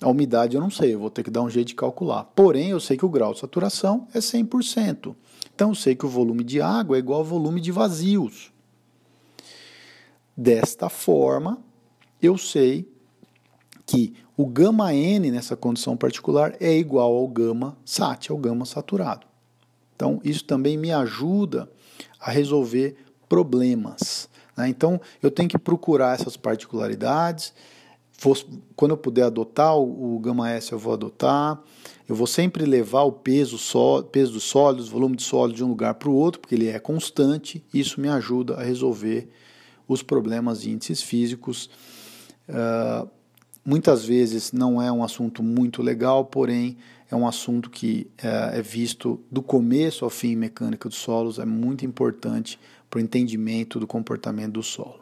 a 0.00 0.08
umidade 0.08 0.54
eu 0.54 0.60
não 0.60 0.70
sei, 0.70 0.94
eu 0.94 0.98
vou 0.98 1.10
ter 1.10 1.22
que 1.22 1.30
dar 1.30 1.42
um 1.42 1.50
jeito 1.50 1.68
de 1.68 1.74
calcular. 1.74 2.24
Porém, 2.24 2.70
eu 2.70 2.80
sei 2.80 2.96
que 2.96 3.04
o 3.04 3.08
grau 3.08 3.34
de 3.34 3.40
saturação 3.40 4.06
é 4.14 4.18
100%. 4.18 5.14
Então, 5.54 5.70
eu 5.70 5.74
sei 5.74 5.94
que 5.94 6.06
o 6.06 6.08
volume 6.08 6.42
de 6.42 6.60
água 6.62 6.96
é 6.96 7.00
igual 7.00 7.18
ao 7.18 7.24
volume 7.24 7.60
de 7.60 7.70
vazios. 7.70 8.50
Desta 10.34 10.88
forma, 10.88 11.58
eu 12.22 12.38
sei 12.38 12.90
que 13.84 14.14
o 14.36 14.46
gama 14.46 14.94
N 14.94 15.30
nessa 15.30 15.54
condição 15.54 15.96
particular 15.96 16.54
é 16.60 16.72
igual 16.72 17.14
ao 17.14 17.28
gama 17.28 17.76
sat, 17.84 18.30
ao 18.30 18.38
gama 18.38 18.64
saturado. 18.64 19.26
Então, 20.00 20.18
isso 20.24 20.44
também 20.44 20.78
me 20.78 20.90
ajuda 20.90 21.70
a 22.18 22.30
resolver 22.30 22.96
problemas. 23.28 24.30
Né? 24.56 24.66
Então, 24.70 24.98
eu 25.22 25.30
tenho 25.30 25.46
que 25.46 25.58
procurar 25.58 26.14
essas 26.14 26.38
particularidades 26.38 27.52
quando 28.74 28.92
eu 28.92 28.96
puder 28.96 29.24
adotar 29.24 29.76
o, 29.76 30.16
o 30.16 30.18
gama 30.18 30.50
S, 30.50 30.72
eu 30.72 30.78
vou 30.78 30.94
adotar. 30.94 31.62
Eu 32.08 32.14
vou 32.14 32.26
sempre 32.26 32.64
levar 32.64 33.02
o 33.02 33.12
peso, 33.12 33.58
só, 33.58 34.02
peso 34.02 34.32
dos 34.32 34.44
sólidos, 34.44 34.88
volume 34.88 35.16
de 35.16 35.22
sólido 35.22 35.56
de 35.56 35.64
um 35.64 35.68
lugar 35.68 35.94
para 35.94 36.08
o 36.08 36.14
outro, 36.14 36.40
porque 36.40 36.54
ele 36.54 36.68
é 36.68 36.78
constante. 36.78 37.62
Isso 37.72 38.00
me 38.00 38.08
ajuda 38.08 38.54
a 38.54 38.62
resolver 38.62 39.28
os 39.86 40.02
problemas 40.02 40.62
de 40.62 40.70
índices 40.70 41.02
físicos. 41.02 41.68
Uh, 42.48 43.06
muitas 43.62 44.04
vezes 44.04 44.50
não 44.50 44.80
é 44.80 44.90
um 44.90 45.04
assunto 45.04 45.42
muito 45.42 45.82
legal, 45.82 46.24
porém 46.24 46.78
é 47.10 47.16
um 47.16 47.26
assunto 47.26 47.68
que 47.68 48.06
uh, 48.22 48.54
é 48.56 48.62
visto 48.62 49.20
do 49.30 49.42
começo 49.42 50.04
ao 50.04 50.10
fim 50.10 50.28
em 50.28 50.36
mecânica 50.36 50.88
dos 50.88 50.98
solos, 50.98 51.38
é 51.38 51.44
muito 51.44 51.84
importante 51.84 52.58
para 52.88 52.98
o 52.98 53.00
entendimento 53.00 53.80
do 53.80 53.86
comportamento 53.86 54.52
do 54.52 54.62
solo. 54.62 54.99